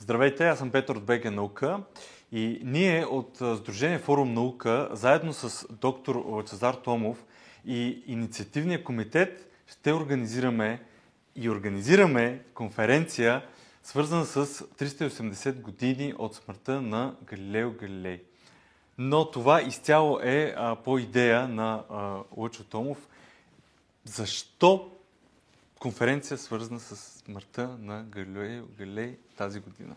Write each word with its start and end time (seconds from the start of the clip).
Здравейте, 0.00 0.48
аз 0.48 0.58
съм 0.58 0.70
Петър 0.70 0.96
от 0.96 1.04
БГ 1.04 1.24
Наука 1.24 1.80
и 2.32 2.60
ние 2.64 3.04
от 3.04 3.36
Сдружение 3.36 3.98
Форум 3.98 4.34
Наука, 4.34 4.88
заедно 4.92 5.32
с 5.32 5.66
доктор 5.70 6.24
Лачезар 6.26 6.74
Томов 6.74 7.24
и 7.66 8.02
инициативния 8.06 8.84
комитет 8.84 9.52
ще 9.66 9.92
организираме 9.92 10.82
и 11.36 11.50
организираме 11.50 12.42
конференция, 12.54 13.42
свързана 13.82 14.24
с 14.24 14.46
380 14.46 15.60
години 15.60 16.14
от 16.18 16.34
смъртта 16.34 16.82
на 16.82 17.14
Галилео 17.24 17.70
Галилей. 17.70 18.22
Но 18.98 19.30
това 19.30 19.62
изцяло 19.62 20.20
е 20.22 20.54
а, 20.56 20.76
по 20.76 20.98
идея 20.98 21.48
на 21.48 21.84
а, 21.90 22.18
Лъчо 22.36 22.64
Томов. 22.64 23.08
Защо 24.04 24.90
конференция, 25.80 26.38
свързана 26.38 26.80
с 26.80 26.96
смъртта 26.96 27.76
на 27.80 28.02
Галилео 28.02 28.64
Галилей 28.78 29.16
тази 29.36 29.60
година. 29.60 29.94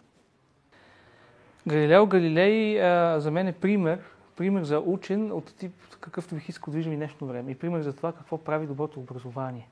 Галилео 1.67 2.05
Галилей 2.05 2.81
а, 2.81 3.19
за 3.19 3.31
мен 3.31 3.47
е 3.47 3.53
пример, 3.53 3.99
пример 4.35 4.63
за 4.63 4.79
учен 4.79 5.31
от 5.31 5.55
тип, 5.55 5.73
какъвто 5.99 6.35
бих 6.35 6.49
искал 6.49 6.71
да 6.71 6.77
виждам 6.77 6.93
и 6.93 6.97
днешно 6.97 7.27
време. 7.27 7.51
И 7.51 7.55
пример 7.55 7.81
за 7.81 7.93
това 7.93 8.13
какво 8.13 8.37
прави 8.37 8.67
доброто 8.67 8.99
образование. 8.99 9.67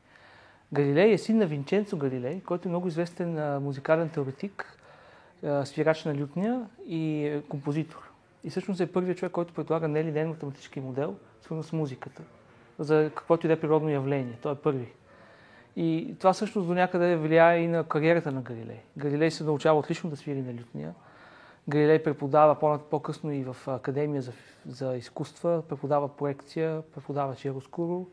Галилей 0.74 1.14
е 1.14 1.18
син 1.18 1.38
на 1.38 1.46
Винченцо 1.46 1.98
Галилей, 1.98 2.42
който 2.42 2.68
е 2.68 2.70
много 2.70 2.88
известен 2.88 3.38
а, 3.38 3.60
музикален 3.60 4.10
теоретик, 4.10 4.78
а, 5.44 5.66
свирач 5.66 6.06
на 6.06 6.16
лютния 6.16 6.66
и 6.88 7.26
е, 7.26 7.42
композитор. 7.42 8.10
И 8.44 8.50
всъщност 8.50 8.82
е 8.82 8.92
първият 8.92 9.18
човек, 9.18 9.32
който 9.32 9.54
предлага 9.54 9.88
нелинейен 9.88 10.30
математически 10.30 10.80
модел, 10.80 11.16
свързан 11.42 11.64
с 11.64 11.74
музиката, 11.74 12.22
за 12.80 13.12
каквото 13.16 13.46
и 13.46 13.48
да 13.48 13.54
е 13.54 13.60
природно 13.60 13.90
явление. 13.90 14.38
Той 14.42 14.52
е 14.52 14.56
първи. 14.56 14.88
И 15.76 16.16
това 16.20 16.34
всъщност 16.34 16.68
до 16.68 16.74
някъде 16.74 17.16
влияе 17.16 17.60
и 17.60 17.68
на 17.68 17.84
кариерата 17.84 18.32
на 18.32 18.42
Галилей. 18.42 18.80
Галилей 18.98 19.32
се 19.32 19.44
научава 19.44 19.80
отлично 19.80 20.10
да 20.10 20.16
свири 20.16 20.42
на 20.42 20.54
лютния. 20.54 20.94
Галилей 21.70 22.04
преподава 22.04 22.80
по-късно 22.90 23.32
и 23.32 23.44
в 23.44 23.56
Академия 23.68 24.22
за, 24.22 24.32
за 24.66 24.96
изкуства, 24.96 25.64
преподава 25.70 26.08
проекция, 26.16 26.82
преподава 26.82 27.36
чироскуро, 27.36 28.08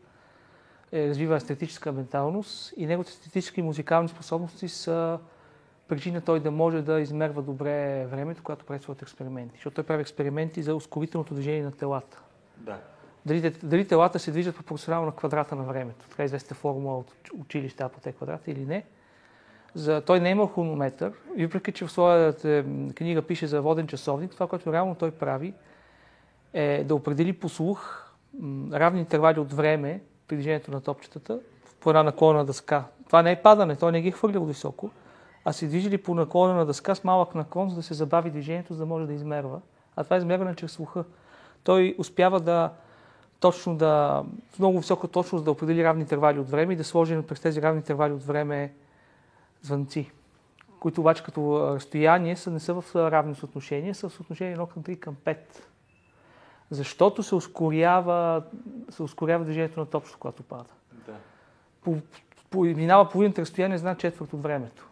е, 0.91 1.09
развива 1.09 1.35
естетическа 1.35 1.91
менталност 1.91 2.73
и 2.77 2.85
неговите 2.85 3.11
естетически 3.11 3.59
и 3.59 3.63
музикални 3.63 4.09
способности 4.09 4.69
са 4.69 5.19
причина 5.87 6.21
той 6.21 6.39
да 6.39 6.51
може 6.51 6.81
да 6.81 6.99
измерва 6.99 7.41
добре 7.41 8.05
времето, 8.05 8.43
когато 8.43 8.65
прави 8.65 8.79
своите 8.79 9.03
експерименти. 9.03 9.55
Защото 9.55 9.75
той 9.75 9.83
прави 9.83 10.01
експерименти 10.01 10.63
за 10.63 10.75
ускорителното 10.75 11.33
движение 11.33 11.63
на 11.63 11.71
телата. 11.71 12.21
Да 12.57 12.79
дали, 13.27 13.49
дали 13.63 13.87
телата 13.87 14.19
се 14.19 14.31
движат 14.31 14.55
пропорционално 14.55 15.05
на 15.05 15.15
квадрата 15.15 15.55
на 15.55 15.63
времето. 15.63 16.05
Така 16.09 16.23
известна 16.23 16.55
формула 16.55 16.97
от 16.97 17.11
училище 17.39 17.85
по 17.93 17.99
те 17.99 18.11
квадрата 18.11 18.51
или 18.51 18.65
не. 18.65 18.83
За, 19.73 20.01
той 20.01 20.19
не 20.19 20.29
е 20.29 20.31
имал 20.31 20.47
хронометър, 20.47 21.11
въпреки 21.39 21.71
че 21.71 21.85
в 21.85 21.91
своята 21.91 22.65
книга 22.95 23.21
пише 23.21 23.47
за 23.47 23.61
воден 23.61 23.87
часовник, 23.87 24.31
това, 24.31 24.47
което 24.47 24.73
реално 24.73 24.95
той 24.95 25.11
прави, 25.11 25.53
е 26.53 26.83
да 26.83 26.95
определи 26.95 27.33
по 27.33 27.49
слух 27.49 28.11
равни 28.73 28.99
интервали 28.99 29.39
от 29.39 29.53
време 29.53 30.01
при 30.27 30.35
движението 30.35 30.71
на 30.71 30.81
топчетата 30.81 31.39
по 31.79 31.89
една 31.89 32.03
наклона 32.03 32.45
дъска. 32.45 32.83
Това 33.05 33.21
не 33.21 33.31
е 33.31 33.41
падане, 33.41 33.75
той 33.75 33.91
не 33.91 34.01
ги 34.01 34.07
е 34.07 34.11
хвърлял 34.11 34.45
високо, 34.45 34.89
а 35.45 35.53
се 35.53 35.67
движили 35.67 35.97
по 35.97 36.15
наклона 36.15 36.53
на 36.53 36.65
дъска 36.65 36.95
с 36.95 37.03
малък 37.03 37.35
наклон, 37.35 37.69
за 37.69 37.75
да 37.75 37.83
се 37.83 37.93
забави 37.93 38.29
движението, 38.29 38.73
за 38.73 38.79
да 38.79 38.85
може 38.85 39.07
да 39.07 39.13
измерва. 39.13 39.61
А 39.95 40.03
това 40.03 40.15
е 40.15 40.19
измерване 40.19 40.55
чрез 40.55 40.71
слуха. 40.71 41.03
Той 41.63 41.95
успява 41.97 42.39
да 42.39 42.71
точно 43.39 43.75
да, 43.75 44.23
с 44.55 44.59
много 44.59 44.77
висока 44.77 45.07
точност 45.07 45.45
да 45.45 45.51
определи 45.51 45.83
равни 45.83 46.01
интервали 46.01 46.39
от 46.39 46.49
време 46.49 46.73
и 46.73 46.75
да 46.75 46.83
сложи 46.83 47.21
през 47.21 47.39
тези 47.39 47.61
равни 47.61 47.79
интервали 47.79 48.13
от 48.13 48.23
време 48.23 48.73
звънци, 49.61 50.11
които 50.79 51.01
обаче 51.01 51.23
като 51.23 51.73
разстояние 51.75 52.35
са, 52.35 52.51
не 52.51 52.59
са 52.59 52.81
в 52.81 52.95
равни 52.95 53.35
съотношения, 53.35 53.95
са 53.95 54.09
в 54.09 54.13
съотношение 54.13 54.57
1 54.57 54.67
към 54.67 54.83
3 54.83 54.99
към 54.99 55.15
5. 55.15 55.37
Защото 56.69 57.23
се 57.23 57.35
ускорява, 57.35 58.43
се 58.89 59.03
ускорява 59.03 59.43
движението 59.43 59.79
на 59.79 59.85
топчето, 59.85 60.17
когато 60.19 60.43
пада. 60.43 60.69
Да. 61.07 61.13
По, 61.81 61.97
по, 62.49 62.63
минава 62.63 63.09
половината 63.09 63.41
разстояние, 63.41 63.77
знак 63.77 63.99
четвърт 63.99 64.33
от 64.33 64.43
времето. 64.43 64.87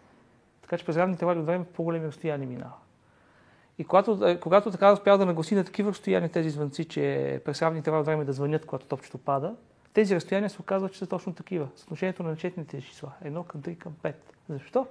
Така 0.62 0.78
че 0.78 0.86
през 0.86 0.98
равни 0.98 1.14
интервали 1.14 1.40
от 1.40 1.46
време 1.46 1.66
по-големи 1.66 2.08
разстояния 2.08 2.50
минава. 2.50 2.74
И 3.78 3.84
когато, 3.84 4.28
е, 4.28 4.40
когато 4.40 4.72
така 4.72 4.94
успял 4.94 5.18
да 5.18 5.26
нагласи 5.26 5.56
на 5.56 5.64
такива 5.64 5.90
разстояния 5.90 6.32
тези 6.32 6.50
звънци, 6.50 6.86
че 6.86 7.42
през 7.46 7.62
равни 7.62 7.82
трябва 7.82 8.04
време 8.04 8.26
да 8.26 8.34
звънят, 8.34 8.66
когато 8.66 8.86
топчето 8.86 9.18
пада, 9.18 9.56
тези 9.94 10.16
разстояния 10.16 10.50
се 10.50 10.62
оказват, 10.62 10.94
че 10.94 11.00
са 11.00 11.08
точно 11.08 11.34
такива. 11.34 11.68
Съотношението 11.76 12.24
на 12.24 12.38
четните 12.38 12.82
числа. 12.82 13.12
Едно 13.24 13.44
към 13.44 13.62
3 13.62 13.78
към 13.78 13.94
5. 14.04 14.14
Защо? 14.50 14.88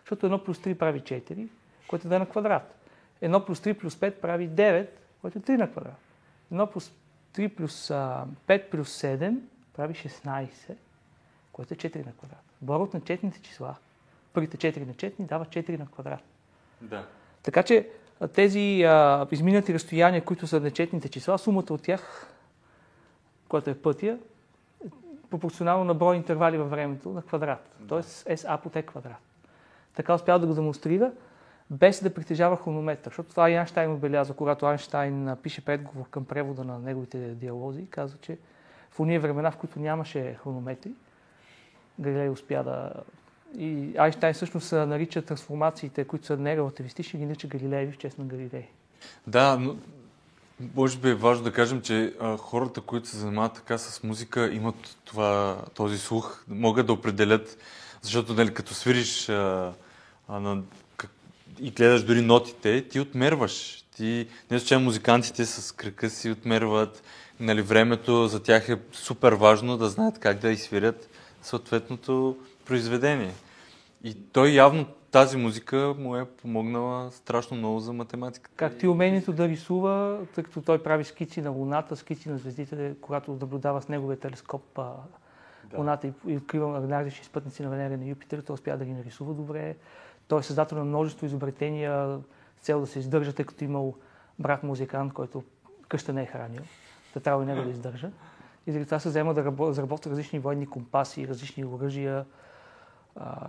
Защото 0.00 0.28
1 0.28 0.44
плюс 0.44 0.58
3 0.58 0.74
прави 0.74 1.00
4, 1.00 1.48
което 1.88 2.08
е 2.08 2.10
2 2.10 2.18
на 2.18 2.26
квадрат. 2.26 2.74
1 3.22 3.46
плюс 3.46 3.60
3 3.60 3.78
плюс 3.78 3.94
5 3.94 4.10
прави 4.20 4.48
9, 4.48 4.88
което 5.20 5.38
е 5.38 5.42
3 5.42 5.56
на 5.56 5.70
квадрат. 5.70 5.96
1 6.52 6.72
плюс 6.72 6.92
3 7.34 7.48
плюс 7.48 7.88
5 7.88 8.70
плюс 8.70 9.02
7 9.02 9.38
прави 9.76 9.94
16, 9.94 10.74
което 11.52 11.74
е 11.74 11.76
4 11.76 12.06
на 12.06 12.12
квадрат. 12.12 12.42
Борът 12.60 12.94
на 12.94 13.00
четните 13.00 13.42
числа, 13.42 13.76
първите 14.32 14.56
4 14.56 14.86
на 14.86 14.94
четни, 14.94 15.26
дава 15.26 15.44
4 15.44 15.78
на 15.78 15.86
квадрат. 15.86 16.20
Да. 16.80 17.06
Така 17.42 17.62
че 17.62 17.88
тези 18.28 18.82
а, 18.82 19.26
изминати 19.30 19.74
разстояния, 19.74 20.24
които 20.24 20.46
са 20.46 20.60
нечетните 20.60 21.08
числа, 21.08 21.38
сумата 21.38 21.66
от 21.70 21.82
тях, 21.82 22.26
която 23.48 23.70
е 23.70 23.74
пътя, 23.74 24.18
е 24.86 24.88
пропорционално 25.30 25.84
на 25.84 25.94
брой 25.94 26.16
интервали 26.16 26.58
във 26.58 26.70
времето 26.70 27.08
на 27.08 27.22
квадрат. 27.22 27.76
Тоест 27.88 28.26
SA 28.26 28.60
по 28.60 28.70
T 28.70 28.86
квадрат. 28.86 29.16
Така 29.94 30.14
успял 30.14 30.38
да 30.38 30.46
го 30.46 30.54
демонстрира, 30.54 31.12
без 31.70 32.02
да 32.02 32.14
притежава 32.14 32.56
хронометър. 32.56 33.10
Защото 33.10 33.30
това 33.30 33.50
и 33.50 33.54
Айнштайн 33.54 33.92
отбеляза, 33.92 34.34
когато 34.34 34.66
Айнштайн 34.66 35.36
пише 35.42 35.64
предговор 35.64 36.08
към 36.10 36.24
превода 36.24 36.64
на 36.64 36.78
неговите 36.78 37.18
диалози, 37.18 37.86
каза, 37.90 38.16
че 38.18 38.38
в 38.90 39.00
уния 39.00 39.20
времена, 39.20 39.50
в 39.50 39.56
които 39.56 39.80
нямаше 39.80 40.38
хронометри, 40.42 40.92
Галилей 42.00 42.28
успя 42.28 42.64
да 42.64 42.92
и 43.58 43.88
Айнштайн 43.98 44.34
всъщност 44.34 44.72
нарича 44.72 45.22
трансформациите, 45.22 46.04
които 46.04 46.26
са 46.26 46.36
нерелативистични, 46.36 47.20
ги 47.20 47.26
нарича 47.26 47.46
Галилееви 47.46 47.92
в 47.92 47.98
чест 47.98 48.18
на 48.18 48.24
Галилей. 48.24 48.66
Да, 49.26 49.56
но 49.60 49.76
може 50.74 50.98
би 50.98 51.10
е 51.10 51.14
важно 51.14 51.44
да 51.44 51.52
кажем, 51.52 51.82
че 51.82 52.14
а, 52.20 52.36
хората, 52.36 52.80
които 52.80 53.08
се 53.08 53.16
занимават 53.16 53.52
така 53.52 53.78
с 53.78 54.02
музика, 54.02 54.52
имат 54.52 54.96
това, 55.04 55.62
този 55.74 55.98
слух, 55.98 56.44
могат 56.48 56.86
да 56.86 56.92
определят, 56.92 57.58
защото 58.02 58.34
нали, 58.34 58.54
като 58.54 58.74
свириш 58.74 59.28
а, 59.28 59.72
а, 60.28 60.40
на, 60.40 60.62
как, 60.96 61.10
и 61.60 61.70
гледаш 61.70 62.04
дори 62.04 62.22
нотите, 62.22 62.88
ти 62.88 63.00
отмерваш. 63.00 63.84
Ти, 63.96 64.28
не 64.50 64.58
случайно 64.58 64.84
музикантите 64.84 65.46
с 65.46 65.72
крака 65.72 66.10
си 66.10 66.30
отмерват 66.30 67.02
нали, 67.40 67.62
времето, 67.62 68.26
за 68.26 68.42
тях 68.42 68.68
е 68.68 68.78
супер 68.92 69.32
важно 69.32 69.76
да 69.76 69.88
знаят 69.88 70.18
как 70.18 70.38
да 70.38 70.50
изсвирят 70.50 71.08
съответното 71.42 72.36
произведение. 72.64 73.32
И 74.04 74.14
той 74.14 74.48
явно 74.48 74.86
тази 75.10 75.36
музика 75.36 75.94
му 75.98 76.16
е 76.16 76.24
помогнала 76.24 77.10
страшно 77.10 77.56
много 77.56 77.80
за 77.80 77.92
математика. 77.92 78.50
Както 78.56 78.86
и 78.86 78.88
умението 78.88 79.32
да 79.32 79.48
рисува, 79.48 80.18
тъй 80.34 80.44
като 80.44 80.62
той 80.62 80.82
прави 80.82 81.04
скици 81.04 81.42
на 81.42 81.50
Луната, 81.50 81.96
скици 81.96 82.28
на 82.28 82.38
звездите, 82.38 82.94
когато 83.00 83.38
наблюдава 83.40 83.82
с 83.82 83.88
неговия 83.88 84.18
телескоп 84.18 84.62
да. 84.76 85.78
Луната 85.78 86.06
и, 86.06 86.12
и 86.26 86.36
открива 86.36 86.88
различни 86.90 87.24
спътници 87.24 87.62
на 87.62 87.70
Венера 87.70 87.94
и 87.94 87.96
на 87.96 88.04
Юпитер, 88.04 88.38
той 88.38 88.54
успя 88.54 88.76
да 88.76 88.84
ги 88.84 88.92
нарисува 88.92 89.34
добре. 89.34 89.76
Той 90.28 90.40
е 90.40 90.42
създател 90.42 90.78
на 90.78 90.84
множество 90.84 91.26
изобретения 91.26 92.18
с 92.60 92.64
цел 92.64 92.80
да 92.80 92.86
се 92.86 92.98
издържа, 92.98 93.32
тъй 93.32 93.44
като 93.44 93.64
имал 93.64 93.94
брат 94.38 94.62
музикант, 94.62 95.12
който 95.12 95.42
къща 95.88 96.12
не 96.12 96.22
е 96.22 96.26
хранил. 96.26 96.62
Да 97.14 97.20
трябва 97.20 97.42
и 97.42 97.46
него 97.46 97.62
да 97.62 97.70
издържа. 97.70 98.10
И 98.66 98.72
заради 98.72 98.84
това 98.84 98.98
се 98.98 99.08
взема 99.08 99.34
да 99.34 99.44
разработва 99.44 100.10
различни 100.10 100.38
военни 100.38 100.66
компаси, 100.66 101.28
различни 101.28 101.64
оръжия, 101.64 102.24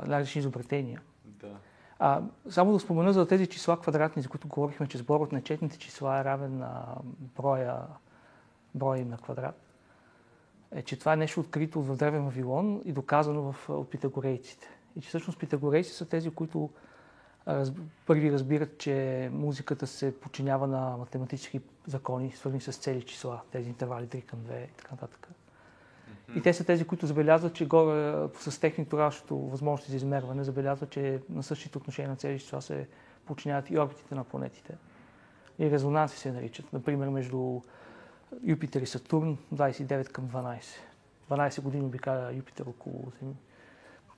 различни 0.07 0.39
изобретения. 0.39 1.01
Да. 1.25 1.55
А, 1.99 2.21
само 2.49 2.73
да 2.73 2.79
спомена 2.79 3.13
за 3.13 3.27
тези 3.27 3.47
числа 3.47 3.81
квадратни, 3.81 4.21
за 4.21 4.29
които 4.29 4.47
говорихме, 4.47 4.87
че 4.87 4.97
сборът 4.97 5.31
на 5.31 5.41
четните 5.41 5.77
числа 5.77 6.19
е 6.19 6.23
равен 6.23 6.57
на 6.57 6.95
броя, 7.19 7.77
броя 8.75 9.01
им 9.01 9.09
на 9.09 9.17
квадрат. 9.17 9.59
Е, 10.71 10.81
че 10.81 10.99
това 10.99 11.13
е 11.13 11.17
нещо 11.17 11.39
открито 11.39 11.81
в 11.81 11.95
Древен 11.95 12.23
Вавилон 12.23 12.81
и 12.85 12.91
доказано 12.91 13.51
в, 13.51 13.69
от 13.69 13.89
питагорейците. 13.89 14.67
И 14.95 15.01
че 15.01 15.07
всъщност 15.07 15.39
питагорейци 15.39 15.91
са 15.91 16.05
тези, 16.05 16.29
които 16.29 16.69
раз, 17.47 17.71
първи 18.05 18.31
разбират, 18.31 18.77
че 18.77 19.29
музиката 19.33 19.87
се 19.87 20.19
подчинява 20.19 20.67
на 20.67 20.97
математически 20.97 21.61
закони, 21.87 22.31
свързани 22.31 22.61
с 22.61 22.73
цели 22.73 23.03
числа, 23.03 23.41
тези 23.51 23.69
интервали 23.69 24.05
3 24.05 24.25
към 24.25 24.39
2 24.39 24.65
и 24.65 24.71
така 24.77 24.91
нататък. 24.91 25.27
И 26.35 26.41
те 26.41 26.53
са 26.53 26.63
тези, 26.63 26.85
които 26.85 27.05
забелязват, 27.05 27.53
че 27.53 27.67
горе 27.67 28.27
с 28.39 28.59
техниторашното 28.59 29.37
възможности 29.37 29.91
за 29.91 29.97
измерване, 29.97 30.43
забелязват, 30.43 30.89
че 30.89 31.19
на 31.29 31.43
същите 31.43 31.77
отношения 31.77 32.09
на 32.09 32.15
цели 32.15 32.39
числа 32.39 32.61
се 32.61 32.87
подчиняват 33.25 33.69
и 33.69 33.77
орбитите 33.77 34.15
на 34.15 34.23
планетите. 34.23 34.73
И 35.59 35.71
резонанси 35.71 36.17
се 36.17 36.31
наричат. 36.31 36.73
Например, 36.73 37.09
между 37.09 37.61
Юпитер 38.43 38.81
и 38.81 38.85
Сатурн 38.85 39.37
29 39.55 40.11
към 40.11 40.29
12. 40.29 40.61
12 41.29 41.61
години 41.61 41.85
обикаля 41.85 42.33
Юпитер 42.33 42.65
около 42.65 43.11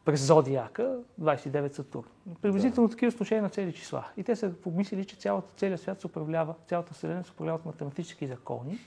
през 0.05 0.27
Зодиака, 0.27 0.97
29 1.21 1.73
Сатурн. 1.73 2.07
Приблизително 2.41 2.87
да. 2.87 2.91
такива 2.91 3.11
отношения 3.13 3.41
на 3.41 3.49
цели 3.49 3.73
числа. 3.73 4.05
И 4.17 4.23
те 4.23 4.35
са 4.35 4.53
помислили, 4.53 5.05
че 5.05 5.15
цялата, 5.15 5.47
целият 5.57 5.81
свят 5.81 6.01
се 6.01 6.07
управлява, 6.07 6.55
цялата 6.67 6.93
Вселена 6.93 7.23
се 7.23 7.31
управлява 7.31 7.57
от 7.57 7.65
математически 7.65 8.27
закони. 8.27 8.79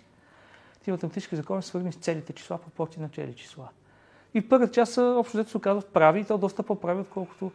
Тези 0.81 0.91
математически 0.91 1.37
закони 1.37 1.63
са 1.63 1.69
свързани 1.69 1.93
с 1.93 1.97
целите 1.97 2.33
числа, 2.33 2.59
пропорции 2.59 3.03
на 3.03 3.09
цели 3.09 3.35
числа. 3.35 3.69
И 4.35 4.49
първата 4.49 4.73
част 4.73 4.93
са, 4.93 5.03
общо 5.03 5.37
взето 5.37 5.51
се 5.51 5.57
оказват 5.57 5.89
прави, 5.89 6.21
и 6.21 6.25
то 6.25 6.39
доста 6.39 6.63
по-прави, 6.63 7.01
отколкото 7.01 7.53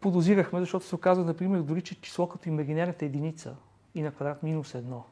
подозирахме, 0.00 0.60
защото 0.60 0.86
се 0.86 0.94
оказва, 0.94 1.24
например, 1.24 1.60
дори, 1.60 1.82
че 1.82 2.00
число 2.00 2.28
като 2.28 2.48
имагинерната 2.48 3.04
единица 3.04 3.54
и 3.94 4.02
на 4.02 4.12
квадрат 4.12 4.42
минус 4.42 4.74
едно, 4.74 5.04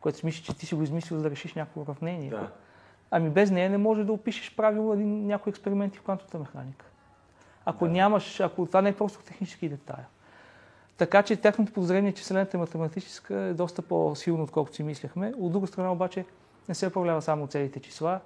което 0.00 0.18
си 0.18 0.26
мислиш, 0.26 0.44
че 0.44 0.56
ти 0.56 0.66
си 0.66 0.74
го 0.74 0.82
измислил 0.82 1.16
за 1.16 1.22
да 1.22 1.30
решиш 1.30 1.54
някакво 1.54 1.80
уравнение. 1.80 2.30
Да. 2.30 2.50
Ами 3.10 3.30
без 3.30 3.50
нея 3.50 3.70
не 3.70 3.78
може 3.78 4.04
да 4.04 4.12
опишеш 4.12 4.56
правилно 4.56 4.92
един, 4.92 5.26
някои 5.26 5.50
експерименти 5.50 5.98
в 5.98 6.02
квантовата 6.02 6.38
механика. 6.38 6.86
Ако 7.64 7.84
да. 7.84 7.90
нямаш, 7.90 8.40
ако 8.40 8.66
това 8.66 8.82
не 8.82 8.88
е 8.88 8.96
просто 8.96 9.24
технически 9.24 9.68
детайл. 9.68 10.04
Така 10.96 11.22
че 11.22 11.36
тяхното 11.36 11.72
подозрение, 11.72 12.12
че 12.12 12.22
Вселената 12.22 12.56
е 12.56 12.60
математическа 12.60 13.34
е 13.34 13.54
доста 13.54 13.82
по-силно, 13.82 14.42
отколкото 14.42 14.76
си 14.76 14.82
мислехме. 14.82 15.32
От 15.38 15.52
друга 15.52 15.66
страна 15.66 15.92
обаче 15.92 16.24
не 16.68 16.74
се 16.74 16.86
управлява 16.86 17.22
само 17.22 17.46
целите 17.46 17.80
числа. 17.80 18.20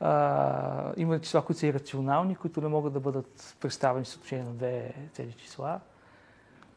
А, 0.00 0.92
има 0.96 1.20
числа, 1.20 1.44
които 1.44 1.60
са 1.60 1.66
ирационални, 1.66 2.36
които 2.36 2.60
не 2.60 2.68
могат 2.68 2.92
да 2.92 3.00
бъдат 3.00 3.56
представени 3.60 4.04
с 4.04 4.16
отношение 4.16 4.44
на 4.44 4.50
две 4.50 4.94
цели 5.12 5.32
числа. 5.32 5.80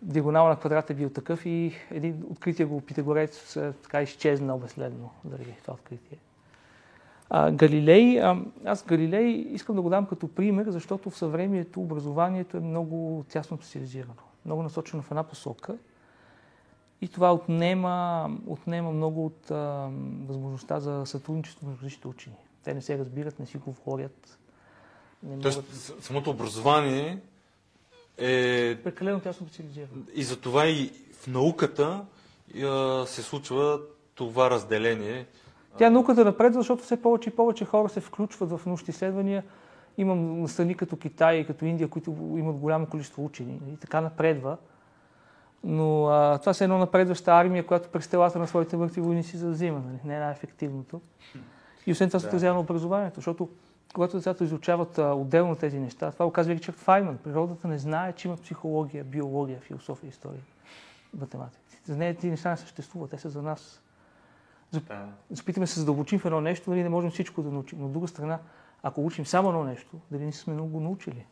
Диагонал 0.01 0.48
на 0.48 0.56
квадрат 0.56 0.89
е 0.89 0.94
бил 0.94 1.09
такъв 1.09 1.45
и 1.45 1.74
един 1.92 2.24
откритие 2.30 2.65
го 2.65 2.81
Питагорец 2.81 3.57
така 3.83 4.01
изчезна 4.01 4.57
безследно 4.57 5.09
заради 5.25 5.56
това 5.62 5.74
откритие. 5.74 6.18
А, 7.30 7.51
Галилей, 7.51 8.21
а, 8.21 8.42
аз 8.65 8.86
Галилей 8.86 9.30
искам 9.31 9.75
да 9.75 9.81
го 9.81 9.89
дам 9.89 10.06
като 10.06 10.27
пример, 10.27 10.65
защото 10.69 11.09
в 11.09 11.18
съвремието 11.18 11.81
образованието 11.81 12.57
е 12.57 12.59
много 12.59 13.25
тясно 13.30 13.57
специализирано, 13.57 14.13
много 14.45 14.63
насочено 14.63 15.01
в 15.04 15.12
една 15.12 15.24
посока. 15.24 15.77
И 17.02 17.08
това 17.08 17.34
отнема, 17.34 18.30
отнема 18.48 18.92
много 18.92 19.26
от 19.26 19.52
а, 19.52 19.90
възможността 20.28 20.80
за 20.80 21.06
сътрудничество 21.06 21.68
между 21.68 21.82
различните 21.82 22.08
учени. 22.08 22.36
Те 22.64 22.74
не 22.74 22.82
се 22.82 22.98
разбират, 22.98 23.40
не 23.40 23.46
си 23.46 23.58
говорят. 23.58 24.40
Не 25.24 25.40
Тоест, 25.40 25.58
могат... 25.58 26.04
самото 26.04 26.30
образование 26.30 27.20
е... 28.18 28.78
Прекалено 28.84 29.20
тясно 29.20 29.48
специализирано. 29.48 30.04
И 30.14 30.24
затова 30.24 30.68
и 30.68 30.92
в 31.14 31.28
науката 31.28 32.06
се 33.06 33.22
случва 33.22 33.80
това 34.16 34.50
разделение. 34.50 35.28
Тя 35.78 35.90
науката 35.90 36.26
напредва, 36.26 36.62
защото 36.62 36.84
все 36.84 37.02
повече 37.02 37.30
и 37.30 37.36
повече 37.36 37.66
хора 37.66 37.90
се 37.90 38.02
включват 38.02 38.50
в 38.50 38.66
научни 38.66 38.92
изследвания. 38.92 39.44
Имам 39.98 40.48
страни 40.48 40.76
като 40.76 40.98
Китай 40.98 41.36
и 41.36 41.46
като 41.46 41.66
Индия, 41.66 41.88
които 41.88 42.12
имат 42.38 42.56
голямо 42.56 42.86
количество 42.86 43.26
учени. 43.26 43.62
И 43.74 43.78
така 43.78 44.02
напредва. 44.02 44.58
Но 45.63 46.07
а, 46.07 46.38
това 46.38 46.54
е 46.62 46.63
едно 46.63 46.77
напредваща 46.77 47.31
армия, 47.31 47.65
която 47.65 47.89
през 47.89 48.07
телата 48.07 48.39
на 48.39 48.48
своите 48.48 48.77
мъртви 48.77 49.01
войни 49.01 49.24
си 49.24 49.38
зазима. 49.38 49.80
Нали? 49.80 50.00
Не 50.06 50.15
е 50.15 50.19
най-ефективното. 50.19 51.01
И 51.86 51.92
освен 51.92 52.09
това 52.09 52.19
се 52.19 52.27
отразява 52.27 52.54
на 52.54 52.59
образованието, 52.59 53.15
защото 53.15 53.50
когато 53.94 54.18
децата 54.18 54.44
изучават 54.44 54.98
а, 54.98 55.13
отделно 55.13 55.56
тези 55.56 55.80
неща, 55.80 56.12
това 56.12 56.25
го 56.25 56.31
казва 56.31 56.54
Ричард 56.54 56.75
Файман. 56.75 57.18
Природата 57.18 57.68
не 57.68 57.77
знае, 57.77 58.13
че 58.13 58.27
има 58.27 58.38
психология, 58.38 59.04
биология, 59.04 59.59
философия, 59.59 60.09
история, 60.09 60.42
математика. 61.13 61.63
За 61.86 61.98
нея 61.98 62.15
тези 62.15 62.30
неща 62.31 62.50
не 62.50 62.57
съществуват, 62.57 63.12
те 63.12 63.18
са 63.18 63.30
за 63.30 63.42
нас. 63.42 63.81
Запитаме 65.30 65.63
да. 65.63 65.68
се 65.68 65.80
задълбочим 65.80 66.19
в 66.19 66.25
едно 66.25 66.42
нещо, 66.42 66.69
дали 66.69 66.83
не 66.83 66.89
можем 66.89 67.12
всичко 67.12 67.42
да 67.42 67.51
научим. 67.51 67.80
Но 67.80 67.86
от 67.86 67.92
друга 67.92 68.07
страна, 68.07 68.39
ако 68.83 69.06
учим 69.06 69.25
само 69.25 69.50
едно 69.50 69.63
нещо, 69.63 70.00
дали 70.12 70.25
не 70.25 70.31
сме 70.31 70.54
много 70.54 70.80
научили. 70.80 71.25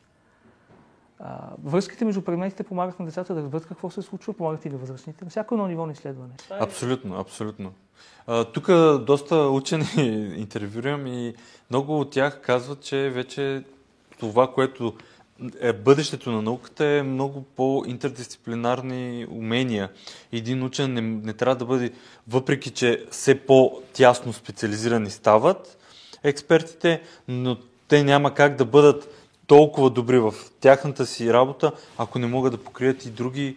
А, 1.20 1.50
връзките 1.64 2.06
между 2.06 2.22
предметите 2.22 2.64
помагат 2.64 3.00
на 3.00 3.06
децата 3.06 3.36
да 3.36 3.42
разберат 3.42 3.66
какво 3.66 3.90
се 3.90 4.02
случва, 4.02 4.34
помагат 4.34 4.66
и 4.66 4.70
на 4.70 4.78
възрастните, 4.78 5.24
на 5.24 5.30
всяко 5.30 5.56
едно 5.56 5.68
ниво 5.68 5.86
на 5.86 5.92
изследване. 5.92 6.34
Абсолютно, 6.50 7.20
абсолютно. 7.20 7.74
Тук 8.54 8.68
доста 9.06 9.36
учени 9.36 9.86
интервюрам 10.38 11.08
и 11.08 11.36
много 11.70 12.00
от 12.00 12.12
тях 12.12 12.42
казват, 12.42 12.82
че 12.82 13.10
вече 13.10 13.64
това, 14.20 14.52
което 14.52 14.94
е 15.60 15.74
бъдещето 15.74 16.32
на 16.32 16.42
науката 16.42 16.86
е 16.86 17.04
много 17.04 17.44
по-интердисциплинарни 17.56 19.28
умения. 19.30 19.90
Един 20.32 20.64
учен 20.64 20.94
не, 20.94 21.02
не 21.02 21.34
трябва 21.34 21.56
да 21.56 21.66
бъде, 21.66 21.92
въпреки 22.28 22.70
че 22.70 23.06
все 23.12 23.40
по-тясно 23.40 24.34
специализирани 24.34 25.10
стават 25.10 25.78
експертите, 26.24 27.02
но 27.28 27.58
те 27.88 28.04
няма 28.04 28.34
как 28.34 28.56
да 28.56 28.66
бъдат 28.66 29.25
толкова 29.48 29.90
добри 29.90 30.20
в 30.20 30.34
тяхната 30.60 31.06
си 31.06 31.34
работа, 31.34 31.72
ако 31.98 32.20
не 32.20 32.28
могат 32.28 32.54
да 32.54 32.64
покрият 32.64 33.06
и 33.06 33.10
други 33.10 33.56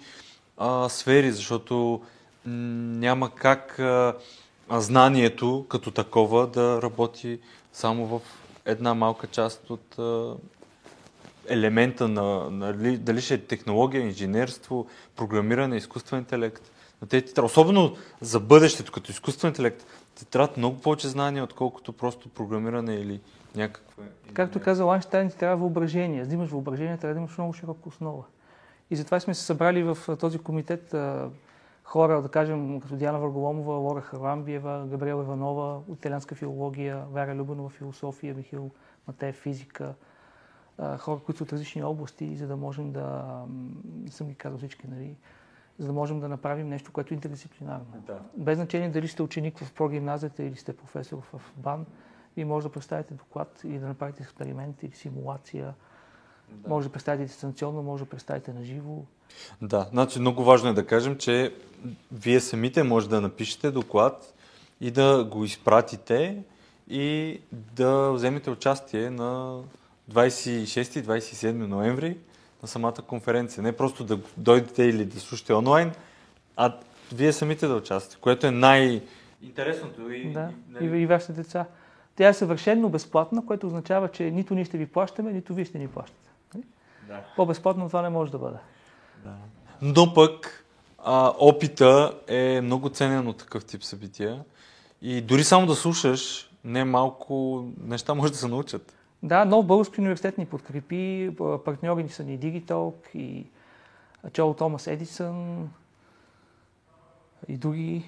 а, 0.56 0.88
сфери, 0.88 1.32
защото 1.32 2.00
няма 2.46 3.30
как 3.30 3.78
а, 3.78 4.14
знанието 4.70 5.66
като 5.68 5.90
такова 5.90 6.46
да 6.46 6.82
работи 6.82 7.38
само 7.72 8.06
в 8.06 8.20
една 8.64 8.94
малка 8.94 9.26
част 9.26 9.70
от 9.70 9.98
а, 9.98 10.34
елемента 11.48 12.08
на, 12.08 12.50
нали, 12.50 12.98
дали 12.98 13.20
ще 13.20 13.34
е 13.34 13.38
технология, 13.38 14.02
инженерство, 14.02 14.86
програмиране, 15.16 15.76
изкуствен 15.76 16.18
интелект. 16.18 16.70
Но 17.02 17.08
те, 17.08 17.24
особено 17.42 17.96
за 18.20 18.40
бъдещето, 18.40 18.92
като 18.92 19.12
изкуствен 19.12 19.48
интелект, 19.48 19.86
ти 20.14 20.24
трябват 20.24 20.56
много 20.56 20.78
повече 20.78 21.08
знания, 21.08 21.44
отколкото 21.44 21.92
просто 21.92 22.28
програмиране 22.28 22.94
или 22.94 23.20
някаква... 23.58 24.04
Както 24.34 24.60
каза 24.60 24.84
Лайнштайн, 24.84 25.30
ти 25.30 25.38
трябва 25.38 25.56
въображение. 25.56 26.24
За 26.24 26.28
да 26.28 26.34
имаш 26.34 26.50
въображение, 26.50 26.96
трябва 26.96 27.14
да 27.14 27.20
имаш 27.20 27.38
много 27.38 27.52
широка 27.52 27.88
основа. 27.88 28.24
И 28.90 28.96
затова 28.96 29.20
сме 29.20 29.34
се 29.34 29.42
събрали 29.42 29.82
в 29.82 30.16
този 30.16 30.38
комитет 30.38 30.94
хора, 31.84 32.22
да 32.22 32.28
кажем, 32.28 32.80
като 32.80 32.96
Диана 32.96 33.18
Върголомова, 33.18 33.74
Лора 33.74 34.00
Харамбиева, 34.00 34.86
Габриела 34.90 35.22
Иванова 35.22 35.76
от 35.76 35.98
италианска 35.98 36.34
филология, 36.34 37.04
Варя 37.10 37.34
Любенова 37.34 37.68
философия, 37.68 38.34
Михил 38.34 38.70
Матеев 39.06 39.36
физика, 39.36 39.94
хора, 40.98 41.20
които 41.26 41.38
са 41.38 41.44
от 41.44 41.52
различни 41.52 41.82
области, 41.82 42.36
за 42.36 42.46
да 42.46 42.56
можем 42.56 42.92
да, 42.92 43.38
не 44.04 44.10
съм 44.10 44.26
ги 44.28 44.34
казал 44.34 44.58
всички, 44.58 44.88
нали, 44.88 45.16
за 45.78 45.86
да 45.86 45.92
можем 45.92 46.20
да 46.20 46.28
направим 46.28 46.68
нещо, 46.68 46.92
което 46.92 47.14
е 47.14 47.16
интердисциплинарно. 47.16 47.86
Да. 48.06 48.20
Без 48.36 48.58
значение 48.58 48.90
дали 48.90 49.08
сте 49.08 49.22
ученик 49.22 49.58
в 49.58 49.72
прогимназията 49.72 50.42
или 50.42 50.56
сте 50.56 50.76
професор 50.76 51.22
в 51.32 51.52
БАН, 51.56 51.86
вие 52.38 52.44
може 52.44 52.66
да 52.66 52.72
представите 52.72 53.14
доклад 53.14 53.60
или 53.64 53.78
да 53.78 53.86
направите 53.86 54.22
експеримент 54.22 54.82
или 54.82 54.92
симулация. 54.94 55.74
Да. 56.48 56.68
Може 56.68 56.86
да 56.86 56.92
представите 56.92 57.24
дистанционно, 57.24 57.82
може 57.82 58.04
да 58.04 58.10
представите 58.10 58.52
на 58.52 58.64
живо. 58.64 59.02
Да, 59.62 59.88
значи 59.90 60.20
много 60.20 60.44
важно 60.44 60.70
е 60.70 60.72
да 60.72 60.86
кажем, 60.86 61.16
че 61.16 61.54
вие 62.12 62.40
самите 62.40 62.82
може 62.82 63.08
да 63.08 63.20
напишете 63.20 63.70
доклад 63.70 64.34
и 64.80 64.90
да 64.90 65.24
го 65.24 65.44
изпратите 65.44 66.42
и 66.88 67.40
да 67.52 68.12
вземете 68.12 68.50
участие 68.50 69.10
на 69.10 69.60
26-27 70.10 71.52
ноември 71.52 72.18
на 72.62 72.68
самата 72.68 73.02
конференция. 73.06 73.62
Не 73.62 73.76
просто 73.76 74.04
да 74.04 74.18
дойдете 74.36 74.84
или 74.84 75.04
да 75.04 75.20
слушате 75.20 75.52
онлайн, 75.52 75.92
а 76.56 76.76
вие 77.12 77.32
самите 77.32 77.66
да 77.66 77.74
участвате, 77.74 78.20
което 78.20 78.46
е 78.46 78.50
най-интересното. 78.50 80.10
И, 80.10 80.32
да, 80.32 80.50
и, 80.80 80.84
и, 80.84 81.02
и 81.02 81.06
вашите 81.06 81.32
деца. 81.32 81.66
Тя 82.18 82.28
е 82.28 82.34
съвършенно 82.34 82.88
безплатна, 82.88 83.46
което 83.46 83.66
означава, 83.66 84.08
че 84.08 84.30
нито 84.30 84.54
ние 84.54 84.64
ще 84.64 84.78
ви 84.78 84.86
плащаме, 84.86 85.32
нито 85.32 85.54
вие 85.54 85.64
ще 85.64 85.78
ни 85.78 85.88
плащате. 85.88 86.28
Да. 87.08 87.20
По-безплатно 87.36 87.86
това 87.86 88.02
не 88.02 88.08
може 88.08 88.32
да 88.32 88.38
бъде. 88.38 88.56
Да. 89.24 89.34
Но 89.82 90.14
пък 90.14 90.64
а, 90.98 91.32
опита 91.38 92.14
е 92.28 92.60
много 92.60 92.88
ценен 92.88 93.28
от 93.28 93.38
такъв 93.38 93.64
тип 93.64 93.82
събития. 93.84 94.44
И 95.02 95.20
дори 95.20 95.44
само 95.44 95.66
да 95.66 95.74
слушаш, 95.74 96.50
не 96.64 96.84
малко 96.84 97.64
неща 97.84 98.14
може 98.14 98.32
да 98.32 98.38
се 98.38 98.48
научат. 98.48 98.96
Да, 99.22 99.44
нов 99.44 99.66
български 99.66 100.00
университет 100.00 100.38
ни 100.38 100.46
подкрепи, 100.46 101.30
партньори 101.64 102.02
ни 102.02 102.08
са 102.08 102.24
ни 102.24 102.38
Digitalk 102.38 103.16
и 103.16 103.46
Чоло 104.32 104.54
Томас 104.54 104.86
Едисън 104.86 105.68
и 107.48 107.56
други. 107.56 108.04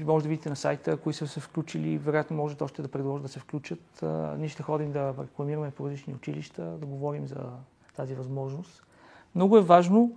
Може 0.00 0.22
да 0.22 0.28
видите 0.28 0.48
на 0.48 0.56
сайта, 0.56 0.96
кои 0.96 1.12
са 1.12 1.26
се 1.26 1.40
включили, 1.40 1.98
вероятно 1.98 2.36
може 2.36 2.56
още 2.60 2.82
да 2.82 2.88
предложат 2.88 3.22
да 3.22 3.28
се 3.28 3.40
включат. 3.40 4.02
Ние 4.38 4.48
ще 4.48 4.62
ходим 4.62 4.92
да 4.92 5.14
рекламираме 5.18 5.70
по 5.70 5.86
различни 5.86 6.14
училища, 6.14 6.64
да 6.64 6.86
говорим 6.86 7.26
за 7.26 7.50
тази 7.96 8.14
възможност. 8.14 8.86
Много 9.34 9.56
е 9.56 9.62
важно 9.62 10.16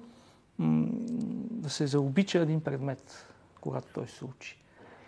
да 1.51 1.69
се 1.69 1.87
заобича 1.87 2.39
един 2.39 2.61
предмет, 2.61 3.27
когато 3.61 3.87
той 3.93 4.07
се 4.07 4.25
учи. 4.25 4.59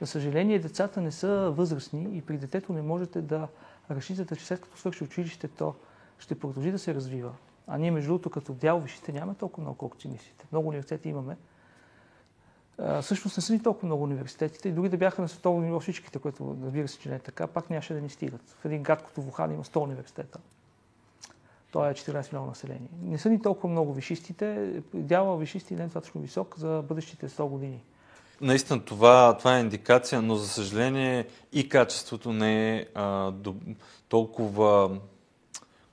За 0.02 0.08
съжаление, 0.08 0.60
децата 0.60 1.02
не 1.02 1.12
са 1.12 1.52
възрастни 1.56 2.18
и 2.18 2.22
при 2.22 2.38
детето 2.38 2.74
не 2.74 2.82
можете 2.82 3.22
да 3.22 3.48
разчитате, 3.92 4.36
че 4.36 4.46
след 4.46 4.62
като 4.62 4.78
свърши 4.78 5.04
училище, 5.04 5.48
то 5.48 5.76
ще 6.20 6.40
продължи 6.40 6.72
да 6.72 6.80
се 6.80 6.96
развива. 6.96 7.32
А 7.68 7.78
ние, 7.78 7.92
между 7.92 8.08
другото, 8.08 8.30
като 8.30 8.54
дял 8.54 8.80
висшите 8.80 9.12
нямаме 9.12 9.36
толкова 9.36 9.62
много, 9.62 9.78
колкото 9.78 10.02
си 10.02 10.08
мислите. 10.08 10.46
Много 10.52 10.68
университети 10.68 11.10
имаме. 11.10 11.38
Всъщност 13.02 13.38
не 13.38 13.44
са 13.44 13.54
ни 13.54 13.64
толкова 13.64 13.86
много 13.86 14.04
университетите 14.04 14.70
и 14.70 14.72
дори 14.72 14.90
да 14.90 14.98
бяха 14.98 15.22
на 15.22 15.30
световно 15.30 15.62
ниво 15.62 15.80
всичките, 15.80 16.20
което 16.20 16.58
разбира 16.64 16.88
се, 16.88 17.00
че 17.00 17.10
не 17.10 17.16
е 17.16 17.20
така, 17.20 17.48
пак 17.48 17.70
нямаше 17.70 17.94
да 17.94 18.02
ни 18.02 18.10
стигат. 18.10 18.42
В 18.62 18.66
един 18.66 18.84
град 18.84 19.04
като 19.04 19.22
Вухан 19.22 19.54
има 19.54 19.64
100 19.64 19.84
университета. 19.84 20.40
той 21.72 21.90
е 21.90 21.94
14 21.94 22.34
милиона 22.34 22.48
население. 22.48 22.90
Не 23.04 23.18
са 23.18 23.30
ни 23.30 23.42
толкова 23.42 23.70
много 23.70 23.94
вишистите. 23.94 24.74
Дяла 24.94 25.38
вишисти 25.38 25.76
не 25.76 25.82
е 25.82 25.86
достатъчно 25.86 26.22
висок 26.22 26.56
за 26.58 26.84
бъдещите 26.88 27.30
100 27.30 27.48
години. 27.48 27.84
Наистина 28.42 28.86
това, 28.86 29.38
това 29.38 29.58
е 29.58 29.62
индикация, 29.62 30.22
но 30.22 30.36
за 30.36 30.48
съжаление 30.48 31.28
и 31.54 31.70
качеството 31.70 32.34
не 32.34 32.78
е 32.78 32.86
а, 32.96 33.32
до, 33.32 33.56
толкова, 34.10 34.98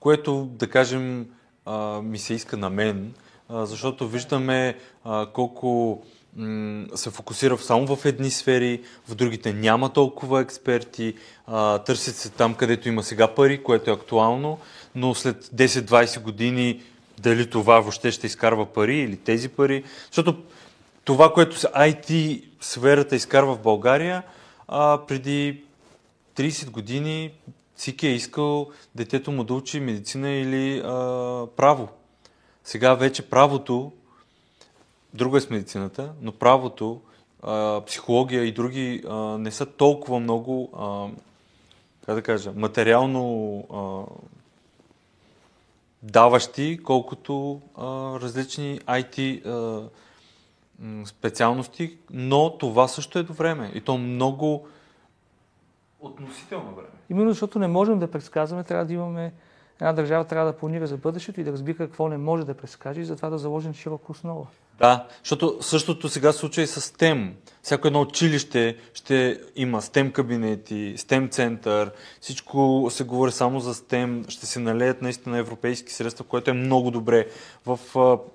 което 0.01 0.45
да 0.45 0.71
кажем 0.71 1.31
а, 1.65 2.03
ми 2.03 2.19
се 2.19 2.35
иска 2.35 2.57
на 2.57 2.71
мен, 2.71 3.15
а, 3.49 3.67
защото 3.67 4.09
виждаме 4.09 4.79
а, 5.05 5.27
колко 5.33 6.03
се 6.95 7.11
фокусира 7.11 7.59
само 7.59 7.97
в 7.97 8.05
едни 8.05 8.31
сфери, 8.31 8.83
в 9.09 9.15
другите 9.15 9.53
няма 9.53 9.93
толкова 9.93 10.41
експерти, 10.41 11.15
а, 11.47 11.79
търсят 11.79 12.17
се 12.17 12.31
там, 12.31 12.55
където 12.55 12.89
има 12.89 13.03
сега 13.03 13.35
пари, 13.35 13.63
което 13.63 13.91
е 13.91 13.95
актуално, 13.95 14.59
но 14.95 15.15
след 15.15 15.45
10-20 15.45 16.21
години 16.21 16.83
дали 17.19 17.51
това 17.51 17.81
въобще 17.81 18.11
ще 18.11 18.27
изкарва 18.27 18.67
пари 18.67 18.99
или 18.99 19.17
тези 19.17 19.49
пари, 19.49 19.85
защото 20.07 20.43
това, 21.05 21.33
което 21.33 21.57
IT 21.57 22.43
сферата 22.61 23.17
изкарва 23.17 23.55
в 23.55 23.63
България, 23.63 24.23
а, 24.69 24.99
преди 25.07 25.63
30 26.37 26.71
години 26.71 27.33
всеки 27.77 28.07
е 28.07 28.15
искал 28.15 28.71
детето 28.95 29.33
му 29.33 29.45
да 29.45 29.55
учи 29.55 29.81
медицина 29.81 30.31
или 30.31 30.79
а, 30.79 30.87
право. 31.57 31.89
Сега 32.65 32.95
вече 32.95 33.23
правото, 33.23 33.93
друго 35.17 35.37
е 35.37 35.41
с 35.41 35.51
медицината, 35.51 36.13
но 36.23 36.33
правото, 36.33 37.01
а, 37.43 37.83
психология 37.87 38.45
и 38.45 38.53
други 38.53 39.03
а, 39.09 39.15
не 39.17 39.51
са 39.51 39.67
толкова 39.67 40.21
много, 40.21 40.71
а, 40.79 41.09
как 42.07 42.15
да 42.15 42.23
кажа, 42.23 42.53
материално 42.57 43.59
а, 43.73 44.13
даващи, 46.03 46.79
колкото 46.85 47.61
а, 47.77 47.85
различни 48.21 48.81
IT 48.81 49.47
а, 49.47 49.89
специалности, 51.05 51.99
но 52.11 52.59
това 52.59 52.89
също 52.89 53.19
е 53.19 53.23
до 53.23 53.33
време. 53.33 53.73
И 53.75 53.81
то 53.81 53.99
много 53.99 54.69
относително 56.01 56.75
време. 56.75 56.89
Именно 57.11 57.31
защото 57.31 57.59
не 57.59 57.69
можем 57.69 57.99
да 57.99 58.11
предсказваме, 58.11 58.65
трябва 58.65 58.85
да 58.85 58.93
имаме 58.93 59.33
една 59.81 59.93
държава 59.93 60.25
трябва 60.25 60.53
да 60.53 60.59
планира 60.59 60.87
за 60.87 60.97
бъдещето 60.97 61.41
и 61.41 61.45
да 61.45 61.53
разбира 61.53 61.77
какво 61.77 62.09
не 62.09 62.19
може 62.19 62.45
да 62.45 62.55
предскаже 62.55 63.01
и 63.01 63.05
затова 63.05 63.31
да 63.31 63.39
заложим 63.39 63.75
широка 63.75 64.13
основа. 64.13 64.47
Да, 64.79 65.07
защото 65.25 65.59
същото 65.61 66.09
сега 66.09 66.33
случва 66.33 66.63
и 66.63 66.67
с 66.67 66.81
STEM. 66.81 67.33
Всяко 67.63 67.87
едно 67.87 68.01
училище 68.01 68.77
ще 68.95 69.41
има 69.57 69.83
STEM 69.83 70.13
кабинети, 70.13 70.95
STEM 70.99 71.31
център, 71.31 71.91
всичко 72.21 72.89
се 72.91 73.05
говори 73.05 73.33
само 73.33 73.61
за 73.61 73.75
STEM, 73.75 74.31
ще 74.31 74.47
се 74.47 74.61
налеят 74.61 75.03
наистина 75.03 75.39
европейски 75.39 75.93
средства, 75.93 76.25
което 76.25 76.51
е 76.51 76.55
много 76.55 76.91
добре 76.91 77.27
в 77.67 77.79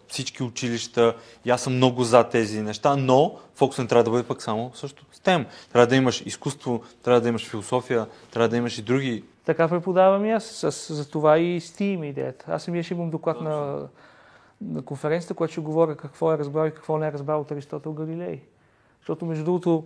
всички 0.07 0.43
училища 0.43 1.15
и 1.45 1.49
аз 1.49 1.61
съм 1.61 1.75
много 1.75 2.03
за 2.03 2.23
тези 2.23 2.61
неща, 2.61 2.95
но 2.95 3.35
фокус 3.55 3.77
не 3.77 3.87
трябва 3.87 4.03
да 4.03 4.11
бъде 4.11 4.23
пък 4.23 4.41
само 4.41 4.71
също 4.73 5.05
STEM. 5.23 5.45
Трябва 5.71 5.87
да 5.87 5.95
имаш 5.95 6.23
изкуство, 6.25 6.83
трябва 7.03 7.21
да 7.21 7.29
имаш 7.29 7.49
философия, 7.49 8.07
трябва 8.31 8.49
да 8.49 8.57
имаш 8.57 8.77
и 8.77 8.81
други 8.81 9.23
така 9.45 9.67
преподавам 9.67 10.25
и 10.25 10.31
аз. 10.31 10.43
С, 10.43 10.93
за 10.93 11.09
това 11.09 11.37
и 11.37 11.61
Steam 11.61 12.05
идеята. 12.05 12.45
Аз 12.49 12.63
самия 12.63 12.83
ще 12.83 12.93
имам 12.93 13.09
доклад 13.09 13.41
на, 13.41 13.87
на 14.61 14.81
конференцията, 14.81 15.33
която 15.33 15.51
ще 15.51 15.61
говоря 15.61 15.95
какво 15.95 16.33
е 16.33 16.37
разбрал 16.37 16.67
и 16.67 16.71
какво 16.71 16.97
не 16.97 17.07
е 17.07 17.11
разбрал 17.11 17.41
от 17.41 17.51
Аристотел 17.51 17.93
Галилей. 17.93 18.41
Защото, 18.99 19.25
между 19.25 19.43
другото, 19.43 19.85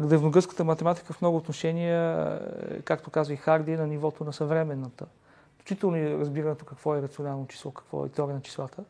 древногръцката 0.00 0.64
математика 0.64 1.12
в 1.12 1.20
много 1.20 1.36
отношения, 1.36 2.38
както 2.84 3.10
казва 3.10 3.34
и 3.34 3.36
Харди, 3.36 3.72
е 3.72 3.76
на 3.76 3.86
нивото 3.86 4.24
на 4.24 4.32
съвременната. 4.32 5.06
Включително 5.54 5.96
и 5.96 6.18
разбирането 6.18 6.64
какво 6.64 6.96
е 6.96 7.02
рационално 7.02 7.46
число, 7.46 7.70
какво 7.70 8.06
е 8.06 8.08
теория 8.08 8.34
на 8.34 8.42
числата. 8.42 8.84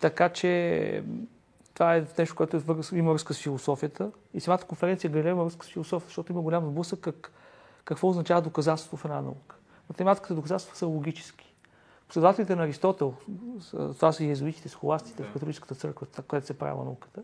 Така 0.00 0.28
че 0.28 1.02
това 1.76 1.96
е 1.96 2.06
нещо, 2.18 2.36
което 2.36 2.56
е 2.56 2.60
има 2.92 3.12
връзка 3.12 3.34
с 3.34 3.42
философията. 3.42 4.10
И 4.34 4.40
самата 4.40 4.58
конференция 4.68 5.10
Галилей 5.10 5.32
има 5.32 5.44
връзка 5.44 5.66
с 5.66 5.68
философията, 5.68 6.08
защото 6.08 6.32
има 6.32 6.42
голям 6.42 6.66
сблъсък 6.66 7.00
как 7.00 7.32
какво 7.84 8.08
означава 8.08 8.42
доказателство 8.42 8.96
в 8.96 9.04
една 9.04 9.20
наука. 9.20 9.56
Математиката 9.88 10.34
доказателства 10.34 10.76
са 10.76 10.86
логически. 10.86 11.54
Последователите 12.08 12.56
на 12.56 12.62
Аристотел, 12.62 13.14
това 13.70 14.12
са 14.12 14.24
и 14.24 14.30
езуитите, 14.30 14.68
схоластите 14.68 15.22
в 15.22 15.32
католическата 15.32 15.74
църква, 15.74 16.06
където 16.28 16.46
се 16.46 16.58
правила 16.58 16.84
науката, 16.84 17.22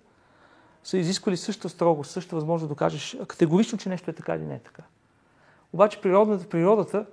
са 0.85 0.99
изисквали 0.99 1.37
същата 1.37 1.69
строгост, 1.69 2.11
същата 2.11 2.37
възможност 2.37 2.69
да 2.69 2.75
докажеш 2.75 3.17
категорично, 3.29 3.79
че 3.79 3.89
нещо 3.89 4.11
е 4.11 4.15
така 4.15 4.35
или 4.35 4.45
не 4.45 4.55
е 4.55 4.59
така. 4.59 4.83
Обаче 5.73 6.01
природата, 6.01 6.49
природата 6.49 7.07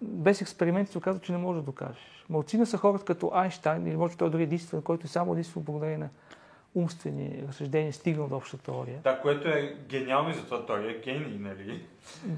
без 0.00 0.40
експерименти 0.40 0.92
се 0.92 0.98
оказва, 0.98 1.20
че 1.20 1.32
не 1.32 1.38
може 1.38 1.60
да 1.60 1.64
докажеш. 1.64 2.26
Малцина 2.28 2.66
са 2.66 2.78
хората 2.78 3.04
като 3.04 3.30
Айнштайн, 3.34 3.86
или 3.86 3.96
може 3.96 4.16
той 4.16 4.30
дори 4.30 4.42
единствен, 4.42 4.82
който 4.82 5.06
е 5.06 5.08
само 5.08 5.32
единствено 5.32 5.64
благодарение 5.64 5.98
на 5.98 6.08
умствени 6.74 7.44
разсъждения 7.48 7.92
стигнал 7.92 8.28
до 8.28 8.36
обща 8.36 8.58
теория. 8.58 9.00
Да, 9.04 9.20
което 9.20 9.48
е 9.48 9.76
гениално 9.88 10.30
и 10.30 10.34
затова 10.34 10.66
той 10.66 10.90
е 10.90 11.00
гений, 11.04 11.38
нали? 11.38 11.86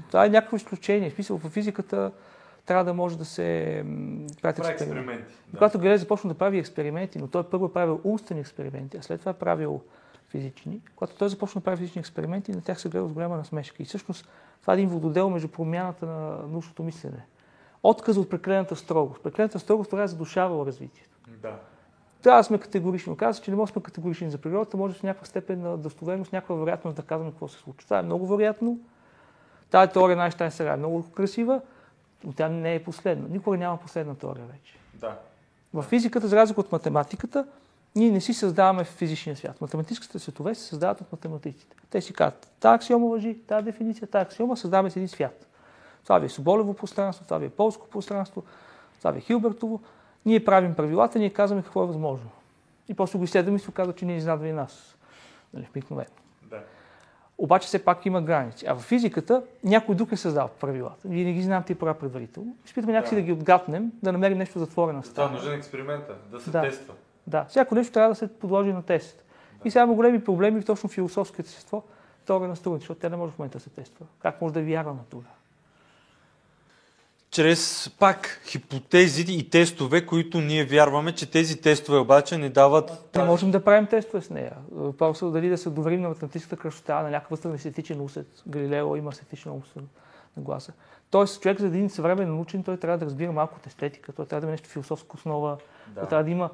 Това 0.07 0.25
е 0.25 0.29
някакво 0.29 0.55
изключение. 0.55 1.09
В 1.09 1.13
смисъл, 1.13 1.37
в 1.37 1.49
физиката 1.49 2.11
трябва 2.65 2.83
да 2.83 2.93
може 2.93 3.17
да 3.17 3.25
се 3.25 3.83
правят 4.41 4.59
експерименти. 4.59 4.83
експерименти 4.83 5.33
да. 5.47 5.57
Когато 5.57 5.79
Галилей 5.79 5.97
започна 5.97 6.29
да 6.29 6.37
прави 6.37 6.59
експерименти, 6.59 7.19
но 7.19 7.27
той 7.27 7.43
първо 7.43 7.65
е 7.65 7.73
правил 7.73 8.01
умствени 8.03 8.41
експерименти, 8.41 8.97
а 8.97 9.01
след 9.01 9.19
това 9.19 9.29
е 9.29 9.35
правил 9.35 9.81
физични. 10.29 10.81
Когато 10.95 11.15
той 11.15 11.29
започна 11.29 11.61
да 11.61 11.65
прави 11.65 11.77
физични 11.77 11.99
експерименти, 11.99 12.51
на 12.51 12.61
тях 12.61 12.81
се 12.81 12.89
гледа 12.89 13.07
с 13.07 13.13
голяма 13.13 13.37
насмешка. 13.37 13.83
И 13.83 13.85
всъщност 13.85 14.29
това 14.61 14.73
е 14.73 14.77
един 14.77 14.89
вододел 14.89 15.29
между 15.29 15.47
промяната 15.47 16.05
на 16.05 16.47
научното 16.47 16.83
мислене. 16.83 17.25
Отказа 17.83 18.19
от 18.19 18.29
преклената 18.29 18.75
строгост. 18.75 19.23
Преклената 19.23 19.59
строгост 19.59 19.89
това 19.89 20.03
е 20.03 20.07
задушавала 20.07 20.65
развитието. 20.65 21.17
Да. 21.27 21.59
Трябва 22.25 22.39
да 22.39 22.43
сме 22.43 22.57
категорични. 22.57 23.13
Оказва 23.13 23.43
че 23.43 23.51
не 23.51 23.57
можем 23.57 23.71
да 23.71 23.73
сме 23.73 23.81
категорични 23.81 24.31
за 24.31 24.37
природата, 24.37 24.77
може 24.77 24.93
в 24.93 25.03
някаква 25.03 25.25
степен 25.25 25.61
на 25.61 25.77
достоверност, 25.77 26.33
някаква 26.33 26.55
вероятност 26.55 26.95
да 26.97 27.03
казваме 27.03 27.31
какво 27.31 27.47
се 27.47 27.57
случва. 27.57 27.83
Това 27.83 27.99
е 27.99 28.01
много 28.01 28.27
вероятно. 28.27 28.79
Тази 29.69 29.91
теория 29.91 30.17
на 30.17 30.23
Айнштайн 30.23 30.51
сега 30.51 30.73
е 30.73 30.77
много 30.77 31.11
красива, 31.11 31.61
но 32.23 32.33
тя 32.33 32.49
не 32.49 32.75
е 32.75 32.83
последна. 32.83 33.27
Никога 33.29 33.57
няма 33.57 33.77
последна 33.77 34.15
теория 34.15 34.45
вече. 34.45 34.77
Да. 34.93 35.17
В 35.73 35.83
физиката, 35.83 36.27
за 36.27 36.35
разлика 36.35 36.61
от 36.61 36.71
математиката, 36.71 37.45
ние 37.95 38.11
не 38.11 38.21
си 38.21 38.33
създаваме 38.33 38.83
физичния 38.83 39.35
свят. 39.35 39.61
Математическите 39.61 40.19
светове 40.19 40.55
се 40.55 40.63
създават 40.63 41.01
от 41.01 41.11
математиците. 41.11 41.75
Те 41.89 42.01
си 42.01 42.13
казват, 42.13 42.51
тази 42.59 42.75
аксиома 42.75 43.07
въжи, 43.07 43.39
тази 43.47 43.65
дефиниция, 43.65 44.07
тази 44.07 44.23
аксиома, 44.23 44.55
създаваме 44.55 44.89
си 44.89 44.99
един 44.99 45.09
свят. 45.09 45.47
Това 46.03 46.19
ви 46.19 46.25
е 46.25 46.29
Соболево 46.29 46.73
пространство, 46.73 47.25
това 47.25 47.37
ви 47.37 47.45
е 47.45 47.49
полско 47.49 47.87
пространство, 47.87 48.43
това 48.97 49.11
ви 49.11 49.17
е 49.17 49.21
Хилбертово. 49.21 49.81
Ние 50.25 50.45
правим 50.45 50.75
правилата, 50.75 51.19
ние 51.19 51.29
казваме 51.29 51.63
какво 51.63 51.83
е 51.83 51.87
възможно. 51.87 52.29
И 52.89 52.93
после 52.93 53.19
го 53.19 53.25
изследваме 53.25 53.55
и 53.55 53.59
се 53.59 53.69
оказва, 53.69 53.93
че 53.93 54.05
не 54.05 54.15
изнадва 54.15 54.47
и 54.47 54.51
нас. 54.51 54.95
Нали, 55.53 55.67
обикновено. 55.69 56.09
Да. 56.49 56.59
Обаче 57.37 57.67
все 57.67 57.85
пак 57.85 58.05
има 58.05 58.21
граници. 58.21 58.65
А 58.67 58.75
в 58.75 58.79
физиката 58.79 59.43
някой 59.63 59.95
друг 59.95 60.11
е 60.11 60.17
създал 60.17 60.49
правилата. 60.59 61.07
Ние 61.07 61.23
не 61.23 61.33
ги 61.33 61.41
знаем 61.41 61.63
тия 61.63 61.79
права 61.79 61.93
предварително. 61.93 62.55
Изпитваме 62.65 62.93
някакси 62.93 63.15
да. 63.15 63.21
да 63.21 63.25
ги 63.25 63.31
отгатнем, 63.31 63.91
да 64.03 64.11
намерим 64.11 64.37
нещо 64.37 64.59
затворено. 64.59 65.03
Е 65.17 65.27
нужен 65.27 65.53
експеримента, 65.53 66.15
да 66.31 66.39
се 66.39 66.51
да. 66.51 66.61
тества. 66.61 66.93
Да, 67.27 67.45
всяко 67.45 67.75
нещо 67.75 67.93
трябва 67.93 68.09
да 68.09 68.15
се 68.15 68.39
подложи 68.39 68.73
на 68.73 68.83
тест. 68.83 69.25
Да. 69.53 69.67
И 69.67 69.71
сега 69.71 69.83
има 69.83 69.93
големи 69.93 70.23
проблеми 70.23 70.63
точно 70.63 70.89
в 70.89 70.93
философското 70.93 71.41
естество, 71.41 71.83
теория 72.25 72.47
на 72.47 72.55
струните, 72.55 72.81
защото 72.81 72.99
тя 72.99 73.09
не 73.09 73.15
може 73.17 73.33
в 73.33 73.39
момента 73.39 73.57
да 73.57 73.63
се 73.63 73.69
тества. 73.69 74.05
Как 74.19 74.41
може 74.41 74.53
да 74.53 74.61
вярва 74.61 74.93
на 74.93 75.03
това? 75.09 75.29
Чрез 77.35 77.89
пак 77.99 78.41
хипотези 78.47 79.25
и 79.29 79.49
тестове, 79.49 80.05
които 80.05 80.41
ние 80.41 80.65
вярваме, 80.65 81.11
че 81.11 81.31
тези 81.31 81.61
тестове 81.61 81.97
обаче 81.97 82.37
ни 82.37 82.49
дават... 82.49 83.15
Не 83.15 83.23
можем 83.23 83.51
да 83.51 83.63
правим 83.63 83.87
тестове 83.87 84.21
с 84.21 84.29
нея. 84.29 84.53
Просто 84.97 85.31
дали 85.31 85.49
да 85.49 85.57
се 85.57 85.69
доверим 85.69 86.01
на 86.01 86.09
математическата 86.09 86.61
красота, 86.61 87.03
на 87.03 87.09
някакъв 87.09 87.29
възрастен 87.29 87.53
естетичен 87.53 88.01
усет. 88.01 88.27
Галилео 88.47 88.95
има 88.95 89.09
естетична 89.11 89.53
усет 89.53 89.83
на 90.37 90.43
гласа. 90.43 90.73
Тоест, 91.09 91.41
човек 91.41 91.59
за 91.59 91.67
един 91.67 91.89
съвременен 91.89 92.39
учен, 92.39 92.63
той 92.63 92.77
трябва 92.77 92.97
да 92.97 93.05
разбира 93.05 93.31
малко 93.31 93.55
от 93.59 93.67
естетика, 93.67 94.13
той 94.13 94.25
трябва 94.25 94.41
да 94.41 94.45
има 94.45 94.51
нещо 94.51 94.69
философско 94.69 95.17
основа, 95.17 95.57
да. 95.87 95.99
той 95.99 96.09
трябва 96.09 96.23
да 96.23 96.31
има 96.31 96.49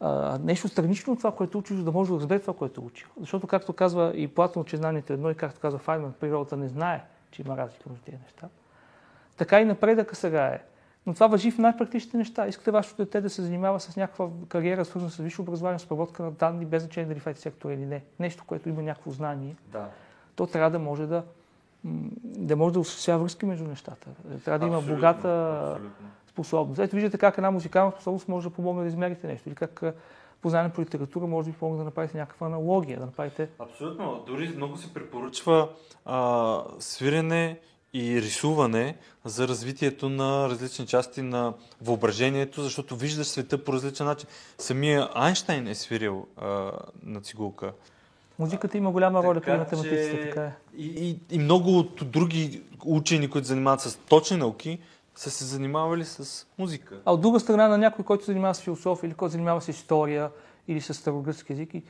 а, 0.00 0.38
нещо 0.38 0.68
странично 0.68 1.12
от 1.12 1.18
това, 1.18 1.32
което 1.32 1.58
учи, 1.58 1.74
за 1.74 1.84
да 1.84 1.92
може 1.92 2.10
да 2.10 2.16
разбере 2.16 2.38
това, 2.38 2.54
което 2.54 2.84
учи. 2.84 3.06
Защото, 3.20 3.46
както 3.46 3.72
казва 3.72 4.12
и 4.14 4.28
Платон, 4.28 4.64
че 4.64 4.76
знанието 4.76 5.12
е 5.12 5.14
едно 5.14 5.30
и 5.30 5.34
както 5.34 5.60
казва 5.60 5.78
Файнман, 5.78 6.12
природата 6.20 6.56
не 6.56 6.68
знае, 6.68 7.04
че 7.30 7.42
има 7.42 7.56
разлика 7.56 7.88
между 7.90 8.04
тези 8.04 8.18
неща. 8.22 8.48
Така 9.40 9.60
и 9.60 9.64
напредъка 9.64 10.16
сега 10.16 10.46
е. 10.46 10.62
Но 11.06 11.14
това 11.14 11.26
въжи 11.26 11.50
в 11.50 11.58
най-практичните 11.58 12.16
неща. 12.16 12.46
Искате 12.46 12.70
вашето 12.70 12.96
дете 12.96 13.20
да 13.20 13.30
се 13.30 13.42
занимава 13.42 13.80
с 13.80 13.96
някаква 13.96 14.28
кариера, 14.48 14.84
свързана 14.84 15.10
с 15.10 15.16
висше 15.16 15.40
образование, 15.40 15.78
с 15.78 15.84
обработка 15.84 16.22
на 16.22 16.30
данни, 16.30 16.66
без 16.66 16.82
значение 16.82 17.08
дали 17.08 17.20
в 17.20 17.24
IT 17.24 17.34
сектор 17.34 17.70
или 17.70 17.86
не. 17.86 18.02
Нещо, 18.18 18.44
което 18.46 18.68
има 18.68 18.82
някакво 18.82 19.10
знание. 19.10 19.56
Да. 19.72 19.88
То 20.36 20.46
трябва 20.46 20.70
да 20.70 20.78
може 20.78 21.06
да, 21.06 21.22
да 22.24 22.56
може 22.56 22.72
да 22.72 22.80
осъществява 22.80 23.22
връзки 23.22 23.46
между 23.46 23.64
нещата. 23.64 24.08
Трябва 24.44 24.58
да 24.58 24.66
има 24.66 24.76
абсолютно, 24.76 24.96
богата 24.96 25.60
абсолютно. 25.62 26.06
способност. 26.26 26.80
Ето 26.80 26.96
виждате 26.96 27.18
как 27.18 27.38
една 27.38 27.50
музикална 27.50 27.92
способност 27.92 28.28
може 28.28 28.48
да 28.48 28.54
помогне 28.54 28.82
да 28.82 28.88
измерите 28.88 29.26
нещо. 29.26 29.48
Или 29.48 29.56
как 29.56 29.82
познание 30.42 30.72
по 30.72 30.80
литература 30.80 31.26
може 31.26 31.46
да 31.46 31.52
ви 31.52 31.58
помогне 31.58 31.78
да 31.78 31.84
направите 31.84 32.18
някаква 32.18 32.46
аналогия. 32.46 32.98
Да 32.98 33.06
направите... 33.06 33.48
Абсолютно. 33.58 34.24
Дори 34.26 34.52
много 34.56 34.76
се 34.76 34.94
препоръчва 34.94 35.68
а, 36.04 36.62
свирене 36.78 37.60
и 37.92 38.22
рисуване 38.22 38.96
за 39.24 39.48
развитието 39.48 40.08
на 40.08 40.48
различни 40.48 40.86
части 40.86 41.22
на 41.22 41.54
въображението, 41.82 42.62
защото 42.62 42.96
виждаш 42.96 43.26
света 43.26 43.64
по 43.64 43.72
различен 43.72 44.06
начин. 44.06 44.28
Самия 44.58 45.08
Айнштайн 45.14 45.66
е 45.66 45.74
свирил 45.74 46.26
а, 46.36 46.72
на 47.02 47.20
цигулка. 47.20 47.72
Музиката 48.38 48.78
има 48.78 48.90
голяма 48.90 49.22
роля 49.22 49.40
при 49.40 49.56
математиците, 49.56 50.28
така 50.28 50.42
е. 50.44 50.52
И, 50.76 50.86
и, 50.86 51.34
и 51.34 51.38
много 51.38 51.78
от 51.78 52.10
други 52.10 52.62
учени, 52.84 53.30
които 53.30 53.48
занимават 53.48 53.80
с 53.80 53.96
точни 53.96 54.36
науки, 54.36 54.78
са 55.14 55.30
се 55.30 55.44
занимавали 55.44 56.04
с 56.04 56.46
музика. 56.58 57.00
А 57.04 57.12
от 57.12 57.20
друга 57.20 57.40
страна 57.40 57.68
на 57.68 57.78
някой, 57.78 58.04
който 58.04 58.24
се 58.24 58.30
занимава 58.30 58.54
с 58.54 58.60
философия 58.60 59.08
или 59.08 59.14
който 59.14 59.30
се 59.30 59.34
занимава 59.34 59.60
с 59.60 59.68
история 59.68 60.30
или 60.68 60.80
с 60.80 60.94
старогръцки 60.94 61.52
език 61.52 61.74
и 61.74 61.82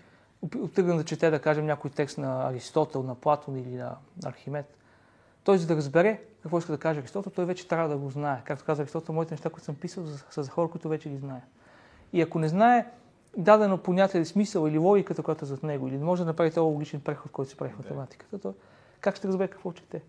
тръгна 0.75 0.97
да 0.97 1.04
чете, 1.04 1.30
да 1.30 1.38
кажем, 1.38 1.66
някой 1.66 1.90
текст 1.90 2.19
на 2.19 2.49
Аристотел, 2.49 3.02
на 3.02 3.14
Платон 3.14 3.57
или 3.57 3.75
на 3.75 3.97
Архимед. 4.25 4.76
Той, 5.44 5.59
за 5.59 5.66
да 5.66 5.76
разбере 5.76 6.20
какво 6.42 6.59
иска 6.59 6.73
да 6.73 6.78
каже 6.78 7.00
Аристотел, 7.00 7.32
той 7.32 7.44
вече 7.44 7.68
трябва 7.68 7.88
да 7.88 7.97
го 7.97 8.11
знае. 8.11 8.42
Както 8.44 8.64
каза 8.64 8.82
Аристотел, 8.82 9.14
моите 9.14 9.35
неща, 9.35 9.50
които 9.50 9.64
съм 9.64 9.75
писал, 9.75 10.04
са 10.30 10.42
за 10.42 10.50
хора, 10.50 10.68
които 10.68 10.88
вече 10.88 11.09
ги 11.09 11.16
знаят. 11.16 11.44
И 12.12 12.20
ако 12.20 12.38
не 12.38 12.49
знае 12.49 12.87
дадено 13.37 13.78
понятие, 13.78 14.25
смисъл 14.25 14.68
или 14.68 14.78
логиката, 14.78 15.23
която 15.23 15.44
е 15.44 15.49
зад 15.49 15.62
него, 15.62 15.88
или 15.88 15.99
не 15.99 16.04
може 16.04 16.23
да 16.23 16.26
направи 16.26 16.50
този 16.50 16.61
логичен 16.61 17.00
преход, 17.00 17.32
който 17.32 17.50
се 17.50 17.56
прави 17.56 17.73
в 17.73 17.78
математиката, 17.78 18.38
то 18.38 18.54
как 19.00 19.16
ще 19.16 19.28
разбере 19.28 19.49
какво 19.49 19.73
чете? 19.73 20.02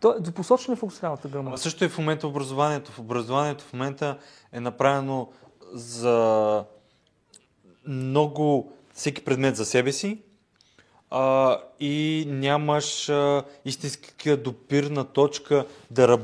То 0.00 0.14
е 0.16 0.20
допосочно 0.20 0.74
е 0.74 0.76
функционалната 0.76 1.28
грамота. 1.28 1.58
също 1.58 1.84
е 1.84 1.88
в 1.88 1.98
момента 1.98 2.28
образованието. 2.28 2.92
В 2.92 2.98
образованието 2.98 3.64
в 3.64 3.72
момента 3.72 4.18
е 4.52 4.60
направено 4.60 5.28
за 5.72 6.64
много 7.86 8.72
всеки 8.94 9.24
предмет 9.24 9.56
за 9.56 9.64
себе 9.64 9.92
си 9.92 10.22
а, 11.10 11.58
и 11.80 12.24
нямаш 12.28 13.08
а, 13.08 13.44
истинска 13.64 14.36
допирна 14.36 15.04
точка 15.04 15.66
да 15.90 16.18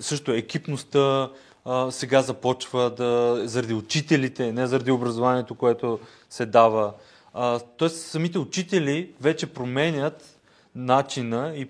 също 0.00 0.32
екипността 0.32 1.30
а, 1.64 1.90
сега 1.90 2.22
започва 2.22 2.90
да 2.90 3.40
заради 3.44 3.74
учителите, 3.74 4.52
не 4.52 4.66
заради 4.66 4.90
образованието, 4.90 5.54
което 5.54 5.98
се 6.30 6.46
дава. 6.46 6.94
А, 7.34 7.58
тоест 7.58 8.06
самите 8.06 8.38
учители 8.38 9.10
вече 9.20 9.46
променят 9.46 10.38
начина 10.74 11.52
и 11.56 11.68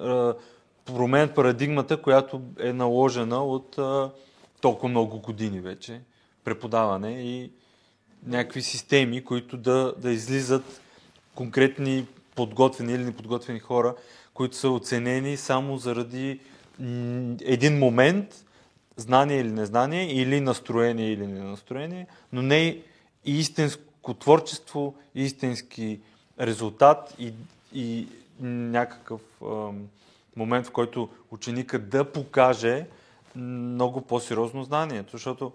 а, 0.00 0.34
променят 0.84 1.34
парадигмата, 1.34 1.96
която 1.96 2.40
е 2.58 2.72
наложена 2.72 3.44
от 3.44 3.78
а, 3.78 4.10
толкова 4.60 4.88
много 4.88 5.18
години 5.18 5.60
вече 5.60 6.00
преподаване 6.44 7.22
и 7.22 7.50
някакви 8.26 8.62
системи, 8.62 9.24
които 9.24 9.56
да, 9.56 9.94
да 9.98 10.10
излизат 10.10 10.80
конкретни 11.40 12.06
подготвени 12.34 12.92
или 12.92 13.04
неподготвени 13.04 13.58
хора, 13.58 13.94
които 14.34 14.56
са 14.56 14.70
оценени 14.70 15.36
само 15.36 15.76
заради 15.76 16.40
един 17.40 17.78
момент, 17.78 18.44
знание 18.96 19.40
или 19.40 19.52
незнание, 19.52 20.12
или 20.12 20.40
настроение 20.40 21.12
или 21.12 21.26
ненастроение, 21.26 22.06
но 22.32 22.42
не 22.42 22.68
и 23.24 23.38
истинско 23.38 24.14
творчество, 24.14 24.94
истински 25.14 26.00
резултат 26.40 27.14
и, 27.18 27.32
и 27.72 28.06
някакъв 28.40 29.20
ам, 29.42 29.88
момент, 30.36 30.66
в 30.66 30.70
който 30.70 31.08
ученика 31.30 31.78
да 31.78 32.04
покаже 32.12 32.86
много 33.36 34.00
по-сериозно 34.00 34.64
знанието, 34.64 35.12
защото 35.12 35.52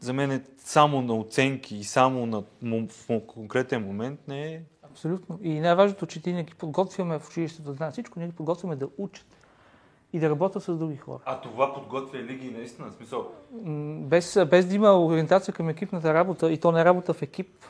за 0.00 0.12
мен 0.12 0.30
е 0.30 0.42
само 0.58 1.02
на 1.02 1.14
оценки 1.14 1.76
и 1.76 1.84
само 1.84 2.26
на 2.26 2.42
в 2.62 3.20
конкретен 3.26 3.86
момент 3.86 4.20
не 4.28 4.54
е. 4.54 4.62
Абсолютно. 4.90 5.38
И 5.42 5.60
най-важното, 5.60 6.06
че 6.06 6.22
ти 6.22 6.32
не 6.32 6.44
ги 6.44 6.54
подготвяме 6.54 7.18
в 7.18 7.28
училището 7.28 7.62
да 7.62 7.72
знаят 7.72 7.92
всичко, 7.92 8.18
ние 8.18 8.28
ги 8.28 8.34
подготвяме 8.34 8.76
да 8.76 8.88
учат 8.98 9.26
и 10.12 10.18
да 10.20 10.30
работят 10.30 10.62
с 10.62 10.76
други 10.76 10.96
хора. 10.96 11.18
А 11.24 11.40
това 11.40 11.74
подготвя 11.74 12.18
ли 12.18 12.34
ги 12.34 12.50
наистина? 12.50 12.92
Смисъл? 12.92 13.32
Без, 14.00 14.38
без 14.50 14.66
да 14.66 14.74
има 14.74 15.04
ориентация 15.04 15.54
към 15.54 15.68
екипната 15.68 16.14
работа, 16.14 16.52
и 16.52 16.58
то 16.58 16.72
не 16.72 16.84
работа 16.84 17.14
в 17.14 17.22
екип, 17.22 17.64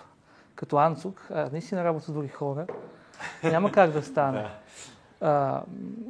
като 0.55 0.77
Анцук, 0.77 1.27
а 1.31 1.49
наистина 1.53 1.85
работа 1.85 2.05
с 2.05 2.13
други 2.13 2.29
хора, 2.29 2.67
няма 3.45 3.73
как 3.73 3.91
да 3.91 4.03
стане. 4.03 4.47
А, 5.21 5.63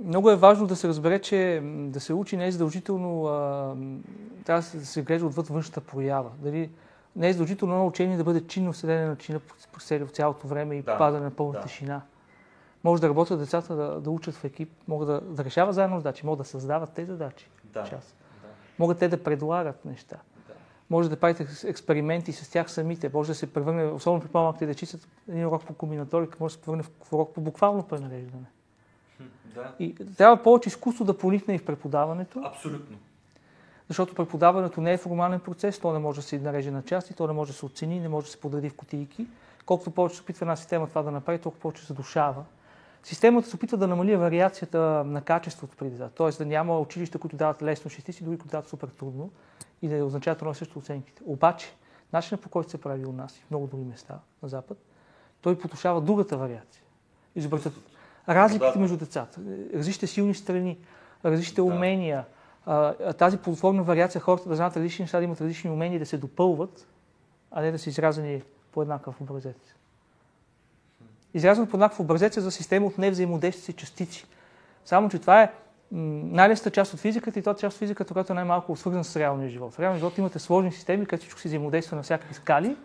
много 0.05 0.31
е 0.31 0.37
важно 0.37 0.67
да 0.67 0.77
се 0.77 0.89
разбере, 0.89 1.19
че 1.19 1.61
да 1.65 2.01
се 2.01 2.15
учи 2.15 2.37
не 2.37 2.47
е 2.47 2.53
задължително, 2.53 3.27
а, 3.27 3.75
трябва 4.45 4.63
да 4.75 4.87
се 4.87 5.03
гледа 5.03 5.27
отвъд 5.27 5.49
външната 5.49 5.81
проява. 5.81 6.31
Дали, 6.39 6.71
не 7.17 7.29
е 7.29 7.33
задължително 7.33 7.75
на 7.75 7.85
учение 7.85 8.17
да 8.17 8.25
бъде 8.25 8.47
чинно 8.47 8.75
седене 8.75 9.07
на 9.07 9.17
чина 9.17 9.41
по 9.73 9.81
цялото 10.13 10.47
време 10.47 10.75
и 10.75 10.83
да, 10.83 10.99
падане 10.99 11.25
на 11.25 11.31
пълна 11.31 11.53
да. 11.53 11.61
тишина. 11.61 12.03
Може 12.85 13.03
да 13.03 13.09
работят 13.09 13.39
децата 13.39 13.77
да, 13.77 14.01
да 14.01 14.11
учат 14.11 14.35
в 14.35 14.45
екип, 14.45 14.73
могат 14.89 15.09
да, 15.09 15.21
да 15.21 15.45
решават 15.45 15.75
заедно 15.75 15.97
задачи, 15.97 16.27
могат 16.27 16.39
да 16.39 16.45
създават 16.45 16.93
те 16.93 17.05
задачи. 17.05 17.51
Да. 17.65 17.85
Част. 17.85 18.17
Да. 18.43 18.49
Могат 18.79 18.99
те 18.99 19.09
да 19.09 19.23
предлагат 19.23 19.85
неща. 19.85 20.17
Да. 20.49 20.55
Може 20.91 21.11
да 21.11 21.17
правите 21.17 21.47
експерименти 21.65 22.33
с 22.33 22.51
тях 22.51 22.71
самите. 22.71 23.11
Може 23.15 23.29
да 23.29 23.35
се 23.35 23.53
превърне, 23.53 23.85
особено 23.85 24.23
при 24.23 24.29
по-малките 24.29 24.67
дечица, 24.67 24.99
един 25.29 25.47
урок 25.47 25.65
по 25.65 25.75
комбинаторика 25.75 26.37
може 26.41 26.55
да 26.55 26.59
се 26.59 26.65
превърне 26.65 26.83
в 26.83 27.13
урок 27.13 27.35
по 27.35 27.41
буквално 27.41 27.83
пренареждане. 27.83 28.47
Да. 29.55 29.75
И 29.79 29.95
трябва 29.95 30.43
повече 30.43 30.69
изкуство 30.69 31.05
да 31.05 31.19
проникне 31.19 31.55
и 31.55 31.59
в 31.59 31.65
преподаването. 31.65 32.43
Абсолютно. 32.45 32.97
Защото 33.89 34.15
преподаването 34.15 34.81
не 34.81 34.93
е 34.93 34.99
формален 34.99 35.41
процес, 35.41 35.79
то 35.79 35.93
не 35.93 35.99
може 35.99 36.21
да 36.21 36.23
се 36.23 36.39
нареже 36.39 36.71
на 36.71 36.83
части, 36.83 37.15
то 37.15 37.27
не 37.27 37.33
може 37.33 37.53
да 37.53 37.59
се 37.59 37.67
оцени, 37.67 38.01
не 38.01 38.09
може 38.09 38.27
да 38.27 38.33
се 38.33 38.41
подреди 38.41 38.69
в 38.69 38.77
кутийки. 38.77 39.27
Колкото 39.67 39.91
повече 39.91 40.17
се 40.17 40.23
опитва 40.23 40.45
една 40.45 40.57
система 40.57 40.87
това 40.87 41.03
да 41.03 41.11
направи, 41.11 41.39
толкова 41.39 41.63
повече 41.63 41.87
се 41.87 41.93
душава. 41.93 42.45
Системата 43.03 43.49
се 43.49 43.57
опитва 43.57 43.77
да 43.77 43.87
намали 43.87 44.17
вариацията 44.17 44.79
на 45.07 45.23
качеството 45.23 45.77
при 45.77 45.91
деца. 45.91 46.11
Тоест 46.15 46.39
да 46.39 46.47
няма 46.47 46.79
училища, 46.79 47.19
които 47.19 47.37
дават 47.37 47.63
лесно 47.63 47.91
шестици, 47.91 48.25
други, 48.25 48.39
които 48.39 48.51
дават 48.51 48.69
супер 48.69 48.89
трудно 48.89 49.31
и 49.83 49.89
да 49.89 50.05
означават 50.05 50.43
едно 50.43 50.55
също 50.55 50.79
оценките. 50.79 51.23
Обаче, 51.27 51.75
начинът 52.13 52.41
по 52.41 52.49
който 52.49 52.71
се 52.71 52.81
прави 52.81 53.07
у 53.07 53.13
нас 53.13 53.39
и 53.39 53.43
в 53.43 53.51
много 53.51 53.67
други 53.67 53.85
места 53.85 54.19
на 54.43 54.49
Запад, 54.49 54.79
той 55.41 55.59
потушава 55.59 56.01
другата 56.01 56.37
вариация. 56.37 56.83
Изобретат 57.37 57.73
разликите 58.29 58.79
между 58.79 58.97
децата, 58.97 59.41
различните 59.75 60.07
силни 60.07 60.35
страни, 60.35 60.79
различните 61.25 61.63
умения, 61.63 62.25
тази 63.19 63.39
платформна 63.39 63.83
вариация, 63.83 64.21
хората 64.21 64.49
да 64.49 64.57
знаят 64.57 64.77
различни 64.77 65.03
неща, 65.03 65.19
да 65.19 65.25
имат 65.25 65.41
различни 65.41 65.71
умения 65.71 65.99
да 65.99 66.07
се 66.07 66.17
допълват, 66.17 66.87
а 67.51 67.63
не 67.63 67.73
да 67.73 67.79
са 67.79 67.91
изразени 67.91 68.43
по 68.73 68.83
еднакъв 68.83 69.21
образец. 69.21 69.57
Изрязано 71.35 71.67
по 71.67 71.77
еднакъв 71.77 72.01
образец 72.01 72.37
е 72.37 72.41
за 72.41 72.51
система 72.51 72.87
от 72.87 72.99
невзаимодействащи 72.99 73.73
частици. 73.73 74.27
Само, 74.85 75.09
че 75.09 75.19
това 75.19 75.43
е 75.43 75.53
най-лесната 75.93 76.71
част 76.71 76.95
от 76.95 77.01
физиката 77.01 77.39
и 77.39 77.43
това 77.43 77.53
е 77.53 77.57
част 77.57 77.75
от 77.75 77.79
физиката, 77.79 78.13
която 78.13 78.33
е 78.33 78.35
най-малко 78.35 78.77
свързана 78.77 79.05
с 79.05 79.17
реалния 79.17 79.49
живот. 79.49 79.75
В 79.75 79.81
реалния 79.81 79.99
живот 79.99 80.19
имате 80.19 80.39
сложни 80.39 80.73
системи, 80.73 81.07
където 81.07 81.23
всичко 81.23 81.41
си 81.41 81.49
взаимодейства 81.49 81.97
на 81.97 82.03
всякакви 82.03 82.35
скали 82.35 82.77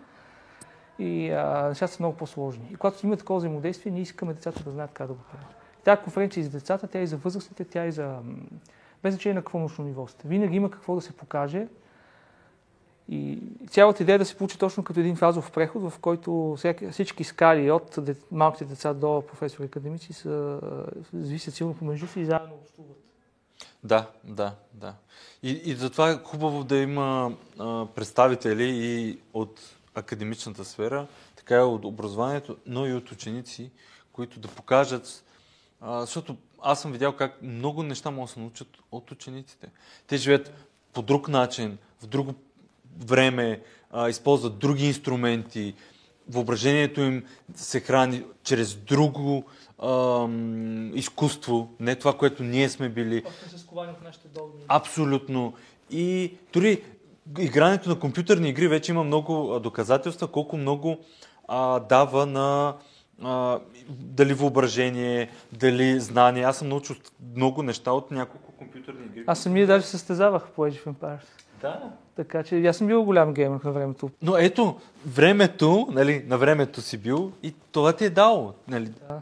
и 1.00 1.30
нещата 1.70 1.94
са 1.94 2.04
много 2.04 2.18
по-сложни. 2.18 2.68
И 2.72 2.76
когато 2.76 3.06
има 3.06 3.18
такова 3.18 3.38
взаимодействие, 3.38 3.92
ние 3.92 4.02
искаме 4.02 4.34
децата 4.34 4.64
да 4.64 4.72
знаят 4.72 4.92
как 4.94 5.08
да 5.08 5.14
го 5.14 5.20
правят. 5.32 5.56
Тя 5.84 5.98
конференция 5.98 6.42
и 6.42 6.44
за 6.44 6.50
децата, 6.50 6.88
тя 6.88 7.00
и 7.02 7.08
за 7.08 7.18
възрастните, 7.18 7.66
тя 7.66 7.86
и 7.86 7.92
за... 7.92 8.20
Без 9.04 9.14
значение 9.14 9.34
на 9.34 9.42
какво 9.42 9.60
научно 9.60 9.86
ниво 9.86 10.08
сте. 10.08 10.28
Винаги 10.28 10.56
има 10.56 10.72
какво 10.72 10.96
да 10.96 11.02
се 11.02 11.14
покаже. 11.14 11.68
И 13.10 13.40
цялата 13.70 14.04
идея 14.04 14.16
е 14.16 14.20
да 14.20 14.26
се 14.26 14.38
получи 14.38 14.60
точно 14.60 14.84
като 14.84 15.00
един 15.00 15.16
фазов 15.16 15.52
преход, 15.52 15.92
в 15.92 16.00
който 16.00 16.58
всички 16.92 17.24
скали 17.24 17.72
от 17.72 18.00
малките 18.32 18.66
деца 18.66 18.94
до 18.94 19.24
професори 19.28 19.66
академици 19.66 20.14
са, 20.14 20.60
зависят 21.14 21.54
силно 21.54 21.74
помежду 21.74 22.08
си 22.08 22.20
и 22.20 22.26
заедно 22.26 22.56
общуват. 22.62 22.98
Да, 23.84 24.10
да, 24.24 24.56
да. 24.74 24.94
И, 25.44 25.52
и 25.52 25.76
затова 25.76 26.10
е 26.10 26.18
хубаво 26.24 26.64
да 26.64 26.78
има 26.78 27.36
а, 27.60 27.86
представители 27.96 28.64
и 28.64 29.20
от 29.34 29.75
академичната 29.96 30.66
сфера, 30.66 31.08
така 31.36 31.56
и 31.56 31.60
от 31.60 31.86
образованието, 31.86 32.58
но 32.66 32.88
и 32.88 32.94
от 32.94 33.12
ученици, 33.12 33.72
които 34.14 34.40
да 34.40 34.48
покажат, 34.48 35.24
а, 35.82 36.02
защото 36.02 36.36
аз 36.62 36.82
съм 36.82 36.92
видял 36.92 37.16
как 37.16 37.42
много 37.42 37.84
неща 37.84 38.12
могат 38.12 38.30
да 38.30 38.34
се 38.34 38.40
научат 38.40 38.68
от 38.92 39.12
учениците. 39.12 39.68
Те 40.08 40.18
живеят 40.18 40.54
по 40.94 41.02
друг 41.02 41.28
начин, 41.28 41.78
в 42.02 42.08
друго 42.08 42.34
време, 43.06 43.62
а, 43.92 44.10
използват 44.10 44.60
други 44.60 44.86
инструменти, 44.86 45.76
въображението 46.30 47.02
им 47.02 47.24
се 47.56 47.80
храни 47.80 48.24
чрез 48.44 48.76
друго 48.76 49.46
а, 49.80 50.28
изкуство, 50.94 51.70
не 51.80 51.96
това, 51.96 52.18
което 52.18 52.44
ние 52.44 52.70
сме 52.70 52.90
били. 52.90 53.24
Абсолютно. 54.68 55.54
И 55.92 56.34
дори 56.54 56.84
игрането 57.40 57.90
на 57.90 58.00
компютърни 58.00 58.50
игри 58.50 58.68
вече 58.68 58.92
има 58.92 59.04
много 59.04 59.60
доказателства, 59.60 60.28
колко 60.28 60.58
много 60.58 60.98
а, 61.48 61.80
дава 61.80 62.26
на 62.26 62.76
а, 63.24 63.60
дали 63.90 64.34
въображение, 64.34 65.30
дали 65.54 66.00
знание. 66.00 66.44
Аз 66.44 66.58
съм 66.58 66.70
научил 66.70 66.96
много 67.36 67.64
неща 67.64 67.92
от 67.92 68.12
няколко 68.12 68.52
компютърни 68.52 69.06
игри. 69.06 69.24
Аз 69.28 69.40
самия 69.40 69.68
даже 69.68 69.86
състезавах 69.86 70.44
по 70.56 70.62
Age 70.62 70.86
of 70.86 70.94
Empires. 70.94 71.26
Да. 71.62 71.80
Така 72.16 72.44
че 72.44 72.66
аз 72.66 72.78
съм 72.78 72.88
бил 72.88 73.04
голям 73.04 73.34
геймер 73.34 73.60
на 73.64 73.72
времето. 73.72 74.10
Но 74.22 74.38
ето, 74.38 74.80
времето, 75.06 75.88
нали, 75.92 76.26
на 76.28 76.38
времето 76.38 76.82
си 76.82 76.98
бил 76.98 77.32
и 77.44 77.54
това 77.72 77.94
ти 77.94 78.06
е 78.06 78.10
дало. 78.10 78.54
Нали? 78.68 78.86
Да. 78.86 79.22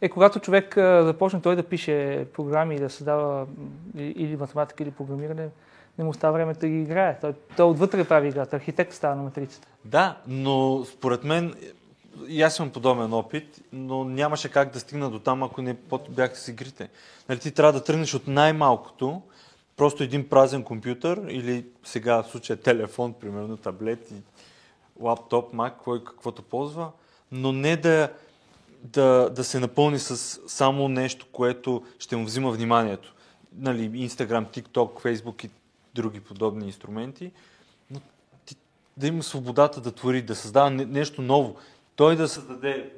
Е, 0.00 0.08
когато 0.08 0.40
човек 0.40 0.74
започне 0.76 1.40
той 1.40 1.56
да 1.56 1.62
пише 1.62 2.26
програми 2.34 2.74
и 2.74 2.78
да 2.78 2.90
създава 2.90 3.46
или 3.96 4.36
математика, 4.36 4.82
или 4.82 4.90
програмиране, 4.90 5.48
не 5.98 6.04
му 6.04 6.14
става 6.14 6.32
време 6.32 6.54
да 6.54 6.68
ги 6.68 6.82
играе. 6.82 7.18
Той, 7.20 7.34
той 7.56 7.66
отвътре 7.66 8.04
прави 8.04 8.28
играта. 8.28 8.56
Архитект 8.56 8.92
става 8.92 9.14
на 9.16 9.22
матрицата. 9.22 9.68
Да, 9.84 10.18
но 10.26 10.84
според 10.84 11.24
мен 11.24 11.54
и 12.28 12.42
аз 12.42 12.58
имам 12.58 12.70
подобен 12.70 13.12
опит, 13.12 13.60
но 13.72 14.04
нямаше 14.04 14.50
как 14.50 14.72
да 14.72 14.80
стигна 14.80 15.10
до 15.10 15.18
там, 15.18 15.42
ако 15.42 15.62
не 15.62 15.76
бяха 16.08 16.36
с 16.36 16.48
игрите. 16.48 16.88
Нали, 17.28 17.38
ти 17.38 17.50
трябва 17.50 17.72
да 17.72 17.84
тръгнеш 17.84 18.14
от 18.14 18.28
най-малкото, 18.28 19.22
просто 19.76 20.02
един 20.02 20.28
празен 20.28 20.62
компютър 20.62 21.26
или 21.28 21.66
сега 21.84 22.22
в 22.22 22.28
случая 22.28 22.56
телефон, 22.56 23.12
примерно 23.12 23.56
таблет 23.56 24.10
и 24.10 24.14
лаптоп, 25.00 25.52
мак, 25.52 25.76
кой 25.84 26.04
каквото 26.04 26.42
ползва, 26.42 26.90
но 27.32 27.52
не 27.52 27.76
да, 27.76 28.08
да, 28.82 29.30
да 29.30 29.44
се 29.44 29.60
напълни 29.60 29.98
с 29.98 30.40
само 30.46 30.88
нещо, 30.88 31.26
което 31.32 31.82
ще 31.98 32.16
му 32.16 32.24
взима 32.24 32.50
вниманието. 32.50 33.14
Нали, 33.58 34.08
Instagram, 34.08 34.46
TikTok, 34.46 35.02
Facebook 35.02 35.44
и 35.44 35.50
други 35.94 36.20
подобни 36.20 36.66
инструменти, 36.66 37.32
но 37.90 38.00
ти, 38.46 38.56
да 38.96 39.06
има 39.06 39.22
свободата 39.22 39.80
да 39.80 39.92
твори, 39.92 40.22
да 40.22 40.34
създава 40.34 40.70
нещо 40.70 41.22
ново. 41.22 41.56
Той 41.96 42.16
да 42.16 42.28
създаде 42.28 42.92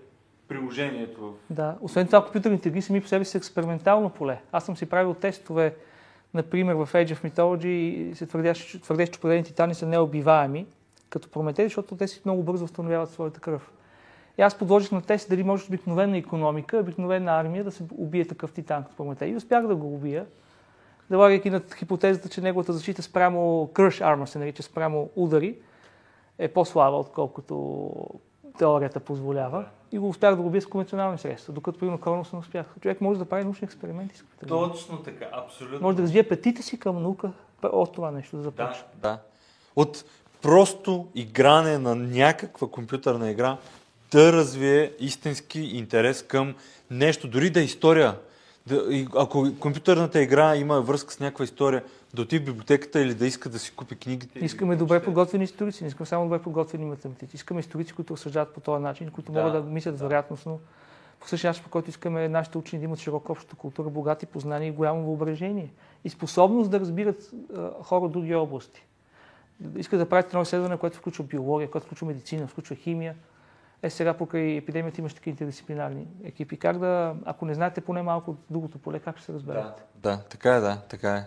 приложението. 0.49 1.37
Да, 1.51 1.77
освен 1.81 2.07
това, 2.07 2.25
компютърните 2.25 2.69
игри 2.69 2.83
сами 2.83 3.01
по 3.01 3.09
себе 3.09 3.25
си 3.25 3.37
експериментално 3.37 4.11
поле. 4.11 4.41
Аз 4.53 4.65
съм 4.65 4.77
си 4.77 4.87
правил 4.87 5.15
тестове, 5.15 5.75
например 6.35 6.75
в 6.75 6.89
Age 6.93 7.15
of 7.15 7.31
Mythology 7.31 7.67
и 7.67 8.15
се 8.15 8.27
твърдеше, 8.27 8.81
че 9.13 9.21
подредени 9.21 9.45
титани 9.45 9.75
са 9.75 9.87
неубиваеми, 9.87 10.67
като 11.11 11.29
прометеи, 11.29 11.65
защото 11.65 11.97
те 11.97 12.09
си 12.09 12.21
много 12.25 12.43
бързо 12.43 12.65
възстановяват 12.65 13.11
своята 13.11 13.41
кръв. 13.41 13.71
И 14.39 14.43
аз 14.43 14.59
подложих 14.59 14.93
на 14.93 15.03
тест 15.03 15.29
дали 15.29 15.43
може 15.43 15.67
обикновена 15.69 16.17
економика, 16.17 16.79
обикновена 16.79 17.41
армия 17.41 17.65
да 17.65 17.71
се 17.71 17.85
убие 17.99 18.25
такъв 18.25 18.53
титан 18.53 18.83
като 18.83 18.97
Прометей. 18.97 19.31
И 19.31 19.37
успях 19.37 19.67
да 19.67 19.77
го 19.77 19.95
убия, 19.95 20.27
залагайки 21.11 21.51
на 21.51 21.63
хипотезата, 21.77 22.29
че 22.29 22.41
неговата 22.41 22.73
защита 22.73 23.03
спрямо 23.03 23.71
crush 23.75 24.05
armor 24.05 24.25
се 24.25 24.39
нарича, 24.39 24.63
спрямо 24.63 25.11
удари, 25.17 25.59
е 26.39 26.49
по-слаба, 26.49 26.97
отколкото 26.97 27.95
теорията 28.59 29.01
позволява. 29.01 29.65
И 29.93 29.99
го 29.99 30.09
успях 30.09 30.37
да 30.37 30.43
го 30.43 30.49
убия 30.49 30.63
с 30.63 30.67
конвенционални 30.67 31.19
средства, 31.19 31.53
докато 31.53 31.79
примерно 31.79 32.01
Кронос 32.01 32.33
не 32.33 32.39
успях. 32.39 32.67
Човек 32.81 33.01
може 33.01 33.19
да 33.19 33.25
прави 33.25 33.45
научни 33.45 33.65
експерименти 33.65 34.23
Точно 34.49 35.03
така, 35.03 35.27
абсолютно. 35.33 35.81
Може 35.81 35.97
да 35.97 36.03
развие 36.03 36.29
петите 36.29 36.63
си 36.63 36.79
към 36.79 37.03
наука 37.03 37.33
от 37.63 37.93
това 37.93 38.11
нещо 38.11 38.37
да 38.37 38.43
започне. 38.43 38.85
Да, 38.95 39.09
да. 39.09 39.19
От 39.77 40.05
просто 40.43 41.07
игране 41.15 41.79
на 41.79 41.95
някаква 41.95 42.69
компютърна 42.69 43.31
игра 43.31 43.57
да 44.13 44.33
развие 44.33 44.93
истински 44.99 45.61
интерес 45.61 46.23
към 46.23 46.55
нещо, 46.91 47.29
дори 47.29 47.51
да 47.51 47.61
е 47.61 47.65
история. 47.65 48.17
Да, 48.67 48.85
ако 49.17 49.47
компютърната 49.61 50.23
игра 50.23 50.57
има 50.57 50.81
връзка 50.81 51.13
с 51.13 51.21
някаква 51.21 51.45
история, 51.45 51.85
да 52.15 52.23
отиде 52.23 52.45
в 52.45 52.47
библиотеката 52.47 53.01
или 53.01 53.15
да 53.15 53.27
иска 53.27 53.49
да 53.49 53.59
си 53.59 53.73
купи 53.77 53.97
книгите. 53.97 54.39
Искаме 54.39 54.77
добре 54.77 55.03
подготвени 55.05 55.45
историци, 55.45 55.85
не 55.85 55.89
искаме 55.89 56.07
само 56.07 56.25
добре 56.25 56.39
подготвени 56.39 56.85
математици. 56.85 57.37
Искаме 57.37 57.61
историци, 57.61 57.93
които 57.93 58.15
разсъждават 58.15 58.55
по 58.55 58.61
този 58.61 58.83
начин, 58.83 59.11
които 59.11 59.33
да, 59.33 59.43
могат 59.43 59.65
да 59.65 59.71
мислят 59.71 59.99
да. 59.99 60.05
вероятностно. 60.05 60.61
По 61.21 61.29
същия 61.29 61.51
начин, 61.51 61.65
по 61.65 61.71
който 61.71 61.91
искаме 61.91 62.29
нашите 62.29 62.59
учени 62.59 62.81
да 62.81 62.85
имат 62.85 62.99
широка 62.99 63.33
обща 63.33 63.57
култура, 63.57 63.91
богати 63.91 64.27
познания 64.27 64.69
и 64.69 64.73
голямо 64.73 65.03
въображение. 65.03 65.73
И 66.05 66.11
способност 66.11 66.71
да 66.71 66.81
разбират 66.81 67.31
а, 67.57 67.71
хора 67.83 68.05
от 68.05 68.13
други 68.13 68.35
области. 68.35 68.87
Искат 69.77 69.99
да 69.99 70.09
правят 70.09 70.27
едно 70.27 70.43
изследване, 70.43 70.77
което 70.77 70.99
включва 70.99 71.25
биология, 71.25 71.71
което 71.71 71.87
включва 71.87 72.07
медицина, 72.07 72.47
включва 72.47 72.77
химия, 72.77 73.15
е 73.83 73.91
сега 73.91 74.15
покрай 74.15 74.57
епидемията 74.57 75.01
имаш 75.01 75.15
такива 75.15 75.31
интердисциплинарни 75.31 76.07
екипи. 76.25 76.57
Как 76.57 76.79
да, 76.79 77.15
ако 77.25 77.45
не 77.45 77.55
знаете 77.55 77.81
поне 77.81 78.03
малко 78.03 78.31
от 78.31 78.39
другото 78.51 78.79
поле, 78.79 78.99
как 78.99 79.17
ще 79.17 79.27
се 79.27 79.33
разберете? 79.33 79.83
Да, 79.97 80.11
да 80.11 80.23
така 80.23 80.55
е, 80.55 80.61
да, 80.61 80.81
така 80.89 81.17
е. 81.17 81.25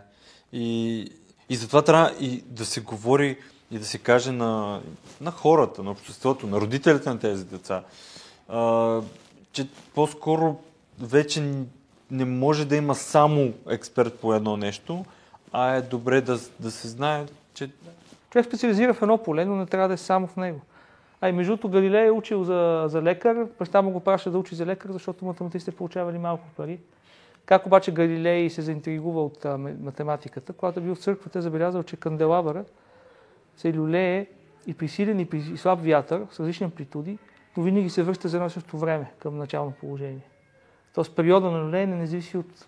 И, 0.54 1.02
и 1.50 1.56
затова 1.56 1.82
трябва 1.82 2.12
и 2.20 2.42
да 2.42 2.66
се 2.66 2.82
говори 2.82 3.38
и 3.72 3.80
да 3.80 3.86
се 3.86 3.98
каже 3.98 4.32
на, 4.32 4.82
на 5.22 5.32
хората, 5.32 5.84
на 5.84 5.92
обществото, 5.92 6.48
на 6.48 6.62
родителите 6.62 7.10
на 7.10 7.20
тези 7.20 7.46
деца, 7.46 7.84
а, 8.48 9.02
че 9.52 9.68
по-скоро 9.96 10.58
вече 11.00 11.54
не 12.12 12.26
може 12.26 12.66
да 12.66 12.76
има 12.76 12.96
само 12.96 13.54
експерт 13.70 14.20
по 14.20 14.34
едно 14.34 14.58
нещо, 14.58 15.06
а 15.52 15.76
е 15.76 15.82
добре 15.82 16.22
да, 16.22 16.40
да 16.60 16.72
се 16.72 16.88
знае, 16.88 17.26
че... 17.54 17.72
Човек 18.30 18.46
специализира 18.46 18.94
в 18.94 19.02
едно 19.02 19.18
поле, 19.18 19.46
но 19.46 19.56
не 19.56 19.66
трябва 19.66 19.88
да 19.88 19.94
е 19.94 19.98
само 19.98 20.28
в 20.28 20.36
него. 20.36 20.62
А 21.22 21.30
и 21.30 21.32
между 21.32 21.52
другото 21.52 21.70
Галилей 21.70 22.08
е 22.08 22.12
учил 22.12 22.44
за, 22.44 22.84
за 22.88 23.02
лекар, 23.02 23.48
баща 23.60 23.82
му 23.82 23.92
го 23.92 24.00
праща 24.00 24.32
да 24.32 24.38
учи 24.38 24.56
за 24.56 24.66
лекар, 24.66 24.92
защото 24.92 25.26
математиците 25.26 25.72
получавали 25.72 26.18
малко 26.18 26.44
пари. 26.58 26.80
Как 27.46 27.66
обаче 27.66 27.94
Галилей 27.94 28.50
се 28.50 28.62
заинтригува 28.62 29.24
от 29.24 29.46
а, 29.46 29.58
математиката, 29.58 30.54
когато 30.54 30.80
е 30.80 30.84
бил 30.84 30.96
в 30.96 31.00
църквата, 31.00 31.40
е 31.40 31.42
забелязал, 31.42 31.84
че 31.84 31.98
канделабъра 31.98 32.66
се 33.58 33.74
люлее 33.74 34.28
и 34.68 34.74
при 34.74 34.88
силен 34.88 35.20
и 35.20 35.26
при 35.26 35.58
слаб 35.58 35.80
вятър 35.82 36.26
с 36.32 36.40
различни 36.40 36.66
амплитуди, 36.66 37.18
но 37.58 37.64
винаги 37.64 37.90
се 37.90 38.04
връща 38.04 38.28
за 38.28 38.38
едно 38.38 38.50
също 38.50 38.78
време 38.78 39.12
към 39.20 39.38
начално 39.38 39.72
положение. 39.72 40.30
Тоест 40.96 41.16
периода 41.16 41.52
на 41.52 41.64
люлеене 41.64 41.96
не 41.96 42.08
зависи 42.08 42.38
от, 42.38 42.68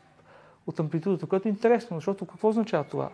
от 0.67 0.79
амплитудата, 0.79 1.25
което 1.25 1.47
е 1.47 1.51
интересно, 1.51 1.97
защото 1.97 2.25
какво 2.25 2.49
означава 2.49 2.83
това? 2.83 3.09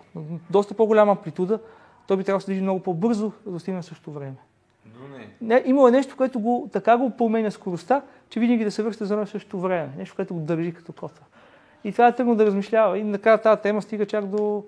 Доста 0.49 0.73
по-голяма 0.73 1.11
амплитуда, 1.11 1.59
той 2.07 2.17
би 2.17 2.23
трябвало 2.23 2.37
да 2.37 2.41
се 2.41 2.51
движи 2.51 2.61
много 2.61 2.83
по-бързо, 2.83 3.31
да 3.45 3.51
достигне 3.51 3.83
също 3.83 4.11
време. 4.11 4.37
Не. 5.41 5.63
Имало 5.65 5.87
е 5.87 5.91
нещо, 5.91 6.17
което 6.17 6.39
го, 6.39 6.69
така 6.73 6.97
го 6.97 7.17
променя 7.17 7.51
скоростта, 7.51 8.01
че 8.29 8.39
винаги 8.39 8.63
да 8.63 8.71
се 8.71 8.83
връща 8.83 9.05
за 9.05 9.13
едно 9.13 9.25
същото 9.25 9.59
време. 9.59 9.89
Нещо, 9.97 10.15
което 10.15 10.33
го 10.33 10.39
държи 10.39 10.73
като 10.73 10.93
кота. 10.93 11.21
И 11.83 11.91
това 11.91 12.07
е 12.07 12.15
тръгна 12.15 12.35
да 12.35 12.45
размишлява. 12.45 12.97
И 12.97 13.03
накрая 13.03 13.41
тази 13.41 13.61
тема 13.61 13.81
стига 13.81 14.05
чак 14.05 14.25
до 14.25 14.63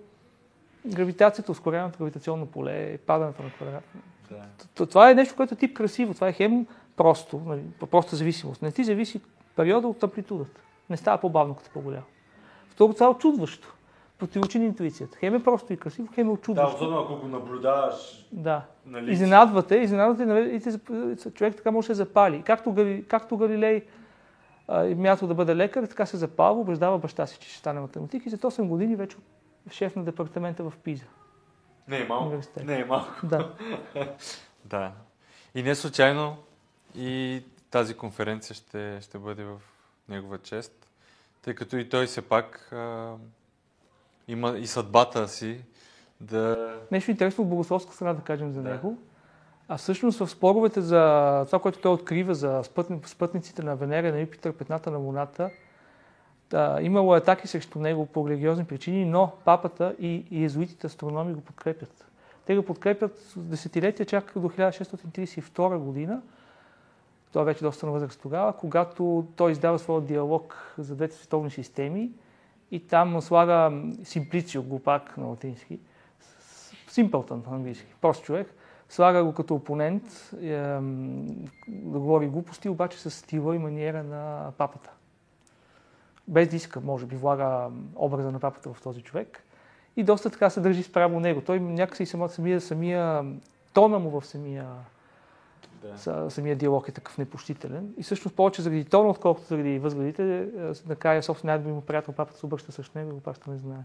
гравитацията, 0.86 1.52
ускореното 1.52 1.98
гравитационно 1.98 2.46
поле, 2.46 2.98
падането 2.98 3.44
на 3.44 3.50
квадрат. 3.50 3.84
Да. 4.78 4.86
Това 4.86 5.12
е 5.12 5.16
нещо, 5.16 5.36
което 5.36 5.54
е 5.54 5.58
тип 5.58 5.78
красиво. 5.78 6.14
Това 6.14 6.28
е 6.28 6.34
хем 6.34 6.68
просто, 6.98 7.42
нали, 7.46 7.62
проста 7.92 8.16
зависимост. 8.16 8.62
Не 8.62 8.72
ти 8.72 8.84
зависи 8.84 9.22
периода 9.56 9.88
от 9.88 10.04
амплитудата. 10.04 10.62
Не 10.90 10.98
става 10.98 11.18
по-бавно, 11.18 11.56
като 11.56 11.70
по-голямо. 11.70 12.06
Второ, 12.70 12.94
това 12.94 13.06
е 13.06 13.10
очудващо 13.10 13.74
противоречи 14.20 14.60
на 14.60 14.66
интуицията. 14.66 15.18
Хем 15.18 15.36
е 15.36 15.44
просто 15.44 15.74
и 15.74 15.78
красиво, 15.78 16.08
хем 16.16 16.28
е 16.28 16.32
очудващо. 16.32 16.72
Да, 16.72 16.76
особено 16.76 17.02
ако 17.02 17.16
го 17.16 17.28
наблюдаваш. 17.28 18.28
Да. 18.32 18.62
Нали? 18.86 19.12
Изненадвате, 19.12 19.76
изненадвате, 19.76 20.26
нали? 20.26 20.56
и 20.56 21.32
човек 21.32 21.56
така 21.56 21.72
може 21.72 21.88
да 21.88 21.94
се 21.94 21.98
запали. 21.98 22.44
Както, 22.46 22.76
както 23.08 23.38
Галилей 23.38 23.86
е 24.70 24.96
мято 24.96 25.28
да 25.28 25.34
бъде 25.34 25.56
лекар, 25.56 25.84
така 25.84 26.06
се 26.06 26.18
запалва, 26.18 26.62
убеждава 26.62 27.00
баща 27.00 27.28
си, 27.28 27.40
че 27.40 27.50
ще 27.50 27.58
стане 27.58 27.80
математик 27.80 28.26
и 28.26 28.30
за 28.30 28.38
8 28.38 28.68
години 28.68 28.96
вече 28.96 29.18
шеф 29.72 29.96
на 29.96 30.04
департамента 30.04 30.64
в 30.64 30.74
Пиза. 30.84 31.06
Не 31.88 32.02
е 32.02 32.06
малко. 32.06 32.42
Не 32.64 32.80
е 32.80 32.86
малко. 32.86 33.14
Да. 33.24 33.54
да. 34.66 34.92
И 35.56 35.64
не 35.64 35.76
случайно 35.76 36.38
и 36.96 37.44
тази 37.72 37.94
конференция 37.94 38.56
ще, 38.56 39.02
ще 39.02 39.18
бъде 39.18 39.44
в 39.44 39.62
негова 40.10 40.38
чест, 40.38 40.90
тъй 41.42 41.56
като 41.56 41.78
и 41.78 41.90
той 41.90 42.06
все 42.06 42.22
пак 42.22 42.72
а, 42.72 43.14
има 44.30 44.58
и 44.58 44.68
съдбата 44.68 45.28
си 45.28 45.62
да... 46.22 46.72
Нещо 46.92 47.12
интересно 47.12 47.44
от 47.44 47.50
богословска 47.50 47.94
страна 47.94 48.14
да 48.14 48.22
кажем 48.22 48.52
за 48.52 48.62
да. 48.62 48.70
него. 48.70 48.98
А 49.68 49.78
всъщност 49.78 50.20
в 50.20 50.30
споровете 50.30 50.82
за 50.82 51.44
това, 51.46 51.60
което 51.60 51.80
той 51.80 51.92
открива 51.92 52.36
за 52.36 52.64
спътниците 53.06 53.64
на 53.64 53.76
Венера, 53.76 54.12
на 54.12 54.20
Юпитър, 54.20 54.54
петната 54.54 54.92
на 54.92 54.98
Луната, 54.98 55.50
да, 56.50 56.80
имало 56.82 57.14
атаки 57.14 57.48
срещу 57.48 57.80
него 57.80 58.06
по 58.06 58.30
религиозни 58.30 58.66
причини, 58.66 59.06
но 59.06 59.32
папата 59.46 59.96
и, 60.00 60.44
езуитите 60.46 60.88
астрономи 60.88 61.34
го 61.34 61.42
подкрепят. 61.42 62.06
Те 62.46 62.56
го 62.56 62.64
подкрепят 62.64 63.34
десетилетия, 63.36 64.06
чак 64.06 64.32
до 64.36 64.50
1632 64.50 65.78
година. 65.78 66.22
Той 67.34 67.42
е 67.42 67.46
вече 67.46 67.64
доста 67.64 67.86
на 67.86 67.92
възраст 67.92 68.22
тогава, 68.22 68.54
когато 68.54 69.28
той 69.36 69.52
издава 69.52 69.80
своя 69.80 70.02
диалог 70.02 70.74
за 70.78 70.96
двете 70.96 71.16
световни 71.16 71.52
системи 71.52 72.12
и 72.72 72.88
там 72.88 73.22
слага 73.22 73.82
симплицио, 74.04 74.64
глупак 74.64 75.18
на 75.18 75.26
латински, 75.26 75.80
симпълтън 76.88 77.44
на 77.50 77.56
английски, 77.56 77.96
прост 78.02 78.24
човек, 78.24 78.54
слага 78.90 79.24
го 79.24 79.34
като 79.34 79.56
опонент 79.56 80.32
е, 80.42 80.58
да 81.68 82.00
говори 82.00 82.28
глупости, 82.28 82.70
обаче 82.70 83.00
с 83.00 83.12
стила 83.12 83.56
и 83.56 83.60
маниера 83.60 84.04
на 84.04 84.52
папата. 84.58 84.92
Без 86.28 86.50
да 86.50 86.56
иска, 86.56 86.82
може 86.82 87.06
би, 87.06 87.16
влага 87.16 87.70
образа 87.96 88.32
на 88.32 88.40
папата 88.40 88.74
в 88.74 88.82
този 88.82 89.02
човек 89.02 89.44
и 89.98 90.04
доста 90.04 90.30
така 90.30 90.50
се 90.50 90.62
държи 90.62 90.84
спрямо 90.84 91.20
него. 91.20 91.42
Той 91.42 91.60
някакси 91.60 92.06
самия, 92.06 92.62
самия 92.62 93.26
тона 93.74 94.00
му 94.00 94.22
в 94.22 94.26
самия 94.26 94.68
да. 95.82 96.30
Самия 96.30 96.56
диалог 96.56 96.88
е 96.88 96.92
такъв 96.92 97.18
непощителен. 97.18 97.94
И 97.98 98.04
всъщност 98.04 98.36
повече 98.36 98.62
заради 98.62 98.86
тона, 98.86 99.10
отколкото 99.10 99.48
заради 99.48 99.80
възгледите, 99.80 100.40
е, 100.42 100.48
накрая 100.88 101.24
собствено 101.24 101.52
най-добри 101.52 101.72
му 101.72 101.82
приятел 101.82 102.14
папата 102.14 102.40
се 102.40 102.46
обръща 102.46 102.72
срещу 102.72 102.98
него 102.98 103.12
и 103.12 103.14
го 103.14 103.20
праща 103.20 103.52
незнание. 103.52 103.84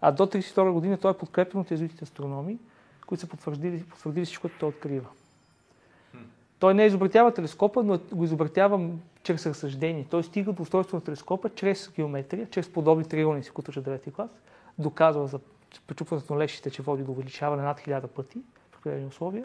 А 0.00 0.12
до 0.12 0.26
32 0.26 0.70
година 0.72 0.98
той 0.98 1.10
е 1.10 1.14
подкрепен 1.14 1.60
от 1.60 1.70
езуитите 1.70 2.04
астрономи, 2.04 2.58
които 3.06 3.20
са 3.20 3.26
потвърдили, 3.26 3.84
потвърдили 3.84 4.24
всичко, 4.24 4.40
което 4.40 4.58
той 4.58 4.68
открива. 4.68 5.08
Той 6.58 6.74
не 6.74 6.84
изобретява 6.84 7.34
телескопа, 7.34 7.82
но 7.82 7.98
го 8.12 8.24
изобретява 8.24 8.90
чрез 9.22 9.46
разсъждение. 9.46 10.06
Той 10.10 10.22
стига 10.22 10.52
до 10.52 10.62
устройство 10.62 10.96
на 10.96 11.00
телескопа 11.00 11.48
чрез 11.48 11.92
геометрия, 11.96 12.50
чрез 12.50 12.72
подобни 12.72 13.04
триъгълници, 13.04 13.50
които 13.50 13.70
учат 13.70 13.84
9 13.84 14.12
клас. 14.12 14.30
Доказва 14.78 15.26
за 15.26 15.40
пречупването 15.86 16.34
на 16.34 16.40
лещите, 16.40 16.70
че 16.70 16.82
води 16.82 17.02
до 17.02 17.12
увеличаване 17.12 17.62
над 17.62 17.80
1000 17.80 18.06
пъти 18.06 18.38
в 18.72 18.78
определени 18.78 19.06
условия. 19.06 19.44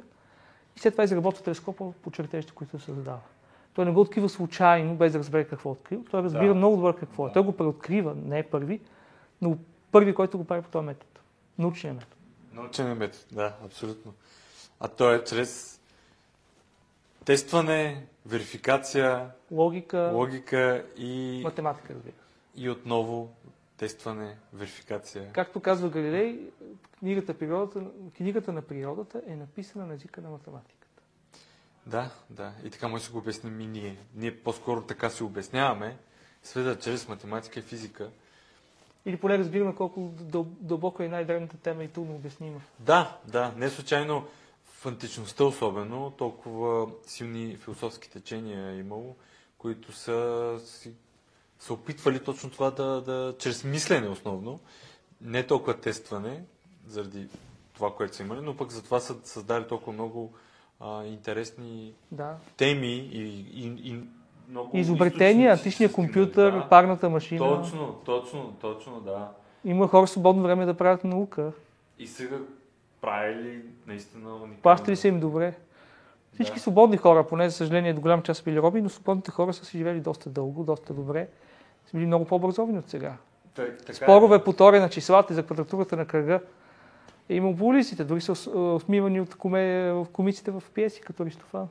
И 0.78 0.80
след 0.80 0.94
това 0.94 1.04
изработва 1.04 1.44
телескопа 1.44 1.92
по 1.92 2.12
чертежите, 2.12 2.54
които 2.54 2.80
се 2.80 2.86
създава. 2.86 3.20
Той 3.74 3.86
не 3.86 3.92
го 3.92 4.02
открива 4.02 4.30
случайно, 4.30 4.96
без 4.96 5.12
да 5.12 5.20
разбере 5.20 5.48
какво 5.48 5.70
е 5.70 5.72
открил. 5.72 6.04
Той 6.12 6.24
разбира 6.24 6.48
Да. 6.48 6.56
много 6.56 6.76
добре 6.78 6.94
какво 7.00 7.28
е. 7.28 7.32
Той 7.32 7.44
го 7.44 7.58
преоткрива, 7.58 8.16
не 8.26 8.40
е 8.40 8.44
първи, 8.44 8.82
но 9.42 9.58
първи, 9.92 10.16
който 10.16 10.38
го 10.38 10.46
прави 10.46 10.62
по 10.62 10.70
този 10.70 10.86
метод. 10.86 11.12
Научния 11.58 11.94
метод. 11.94 12.16
Научен 12.54 12.92
е 12.92 12.94
метод, 12.94 13.24
да, 13.32 13.54
абсолютно. 13.66 14.14
А 14.80 14.88
то 14.88 15.14
е 15.14 15.24
чрез 15.24 15.82
тестване, 17.26 18.06
верификация, 18.26 19.30
Логика, 19.52 20.12
логика 20.14 20.86
и, 20.98 21.42
математика, 21.44 21.94
разбира 21.94 22.14
и 22.58 22.70
отново 22.70 23.30
тестване, 23.78 24.38
верификация. 24.54 25.32
Както 25.34 25.60
казва 25.60 25.90
Галилей, 25.90 26.40
книгата, 27.00 27.34
природата, 27.34 27.82
книгата 28.18 28.54
на 28.54 28.62
природата 28.62 29.22
е 29.28 29.36
написана 29.36 29.86
на 29.86 29.94
езика 29.94 30.22
на 30.22 30.30
математиката. 30.30 31.02
Да, 31.86 32.12
да. 32.30 32.54
И 32.64 32.70
така 32.70 32.88
може 32.88 33.06
да 33.06 33.12
го 33.12 33.18
обясним 33.18 33.62
и 33.62 33.68
ние. 33.68 33.98
Ние 34.16 34.38
по-скоро 34.38 34.82
така 34.82 35.10
си 35.10 35.24
обясняваме 35.24 35.98
света 36.44 36.80
чрез 36.80 37.08
математика 37.08 37.60
и 37.60 37.64
физика. 37.64 38.10
Или 39.06 39.18
поне 39.18 39.38
разбираме 39.38 39.76
колко 39.76 40.00
дъл- 40.00 40.46
дълбоко 40.60 41.04
е 41.04 41.08
най-древната 41.08 41.58
тема 41.58 41.84
и 41.84 41.88
трудно 41.88 42.16
обяснима. 42.16 42.60
Да, 42.80 43.18
да. 43.28 43.54
Не 43.58 43.70
случайно 43.70 44.28
в 44.66 44.86
античността 44.86 45.44
особено 45.44 46.12
толкова 46.12 46.88
силни 47.06 47.56
философски 47.58 48.10
течения 48.10 48.70
е 48.72 48.78
имало, 48.78 49.16
които 49.58 49.92
са 49.92 50.56
си, 50.66 50.94
са 51.60 51.74
опитвали 51.74 52.20
точно 52.20 52.50
това 52.50 52.72
да, 52.72 53.02
да, 53.02 53.36
чрез 53.40 53.64
мислене 53.64 54.10
основно, 54.10 54.60
не 55.22 55.44
толкова 55.44 55.74
тестване, 55.74 56.44
заради 56.88 57.28
това, 57.74 57.94
което 57.96 58.16
са 58.16 58.24
имали, 58.24 58.42
но 58.42 58.58
пък 58.58 58.72
затова 58.72 59.00
са 59.00 59.16
създали 59.24 59.68
толкова 59.68 59.94
много 59.94 60.34
а, 60.80 61.04
интересни 61.06 61.94
Да. 62.12 62.36
теми 62.58 62.94
и, 62.96 63.46
и, 63.54 63.92
и 63.92 64.00
много 64.50 64.78
Изобретения, 64.78 65.52
античния 65.52 65.92
компютър, 65.92 66.52
да. 66.52 66.70
парната 66.70 67.10
машина. 67.10 67.40
Точно, 67.40 67.94
точно, 68.06 68.54
точно, 68.62 69.02
да. 69.02 69.32
Има 69.66 69.88
хора 69.88 70.08
свободно 70.08 70.44
време 70.44 70.66
да 70.66 70.74
правят 70.74 71.04
наука. 71.04 71.52
И 72.00 72.08
сега 72.08 72.38
правили 73.02 73.62
наистина 73.88 74.30
уникално. 74.30 74.62
Плащали 74.62 74.96
се 74.96 75.08
им 75.08 75.20
добре. 75.20 75.56
Всички 76.34 76.56
Да. 76.56 76.60
свободни 76.60 76.98
хора, 76.98 77.28
поне 77.28 77.50
за 77.50 77.56
съжаление 77.56 77.94
до 77.94 78.02
голям 78.02 78.22
част 78.22 78.38
са 78.38 78.44
били 78.44 78.60
роби, 78.60 78.82
но 78.82 78.90
свободните 78.90 79.32
хора 79.32 79.54
са 79.54 79.66
си 79.66 79.78
живели 79.78 80.00
доста 80.00 80.30
дълго, 80.30 80.64
доста 80.64 80.94
добре. 80.94 81.28
Са 81.92 81.98
били 81.98 82.06
много 82.06 82.26
по-образовани 82.26 82.80
от 82.80 82.90
сега. 82.90 83.14
Так, 83.54 83.78
така 83.78 83.94
Спорове 83.94 84.36
е. 84.36 84.44
по 84.44 84.54
теория 84.54 84.82
на 84.82 84.90
числата 84.90 85.34
и 85.34 85.36
за 85.36 85.44
квадратурата 85.46 85.96
на 85.98 86.06
кръга. 86.06 86.42
Е 87.30 87.36
имало 87.36 87.54
булисите, 87.54 88.04
дори 88.04 88.22
са 88.22 88.32
ос- 88.32 88.76
осмивани 88.76 89.22
от 89.22 89.36
коме, 89.36 89.92
в 89.92 90.08
комиците 90.14 90.52
в 90.52 90.64
пиеси, 90.74 91.02
като 91.02 91.24
Аристофан. 91.24 91.68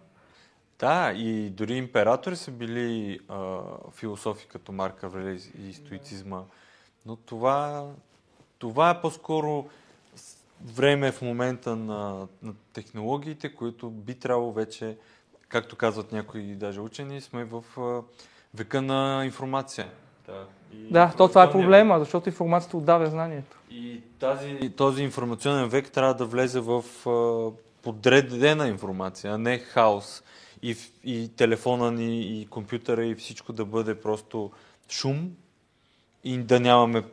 Да, 0.78 1.12
и 1.12 1.50
дори 1.50 1.74
императори 1.74 2.36
са 2.36 2.50
били 2.50 3.20
а, 3.28 3.58
философи 3.92 4.46
като 4.48 4.72
Марк 4.72 5.04
Аврелий 5.04 5.40
и 5.68 5.72
стоицизма. 5.72 6.42
Но 7.06 7.16
това, 7.16 7.86
това 8.58 8.90
е 8.90 9.00
по-скоро 9.00 9.66
време 10.64 11.12
в 11.12 11.22
момента 11.22 11.76
на, 11.76 12.28
на 12.42 12.54
технологиите, 12.72 13.54
които 13.54 13.90
би 13.90 14.14
трябвало 14.14 14.52
вече, 14.52 14.96
както 15.48 15.76
казват 15.76 16.12
някои 16.12 16.42
даже 16.42 16.80
учени, 16.80 17.20
сме 17.20 17.44
в 17.44 17.64
а, 17.78 18.02
века 18.54 18.82
на 18.82 19.22
информация. 19.24 19.90
Да, 20.26 20.44
и 20.72 20.92
Да, 20.92 21.12
то 21.16 21.28
това 21.28 21.44
е 21.44 21.50
проблема, 21.50 21.98
защото 21.98 22.28
информацията 22.28 22.76
отдавя 22.76 23.06
знанието. 23.06 23.58
И 23.70 24.00
тази, 24.18 24.70
този 24.76 25.02
информационен 25.02 25.68
век 25.68 25.90
трябва 25.90 26.14
да 26.14 26.24
влезе 26.24 26.60
в 26.60 26.84
подредена 27.82 28.68
информация, 28.68 29.34
а 29.34 29.38
не 29.38 29.58
хаос. 29.58 30.22
И, 30.62 30.76
и 31.04 31.28
телефона 31.36 31.92
ни, 31.92 32.40
и 32.40 32.46
компютъра, 32.46 33.06
и 33.06 33.14
всичко 33.14 33.52
да 33.52 33.64
бъде 33.64 34.00
просто 34.00 34.50
шум 34.90 35.30
и 36.24 36.38
да 36.38 36.60
нямаме... 36.60 37.04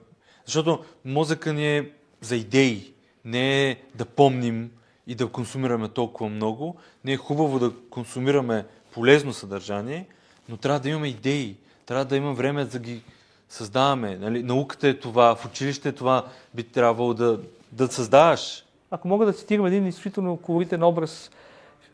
Защото 0.45 0.83
мозъка 1.05 1.53
ни 1.53 1.77
е 1.77 1.91
за 2.21 2.35
идеи, 2.35 2.93
не 3.25 3.69
е 3.69 3.77
да 3.95 4.05
помним 4.05 4.71
и 5.07 5.15
да 5.15 5.27
консумираме 5.27 5.89
толкова 5.89 6.29
много. 6.29 6.75
Не 7.05 7.13
е 7.13 7.17
хубаво 7.17 7.59
да 7.59 7.71
консумираме 7.89 8.65
полезно 8.93 9.33
съдържание, 9.33 10.07
но 10.49 10.57
трябва 10.57 10.79
да 10.79 10.89
имаме 10.89 11.07
идеи. 11.07 11.57
Трябва 11.85 12.05
да 12.05 12.17
има 12.17 12.33
време 12.33 12.65
да 12.65 12.79
ги 12.79 13.03
създаваме. 13.49 14.17
Нали? 14.17 14.43
Науката 14.43 14.87
е 14.87 14.99
това, 14.99 15.35
в 15.35 15.45
училище 15.45 15.89
е 15.89 15.91
това 15.91 16.25
би 16.53 16.63
трябвало 16.63 17.13
да, 17.13 17.39
да 17.71 17.87
създаваш. 17.87 18.65
Ако 18.91 19.07
мога 19.07 19.25
да 19.25 19.33
цитирам 19.33 19.65
един 19.65 19.87
изключително 19.87 20.37
колоритен 20.37 20.83
образ, 20.83 21.31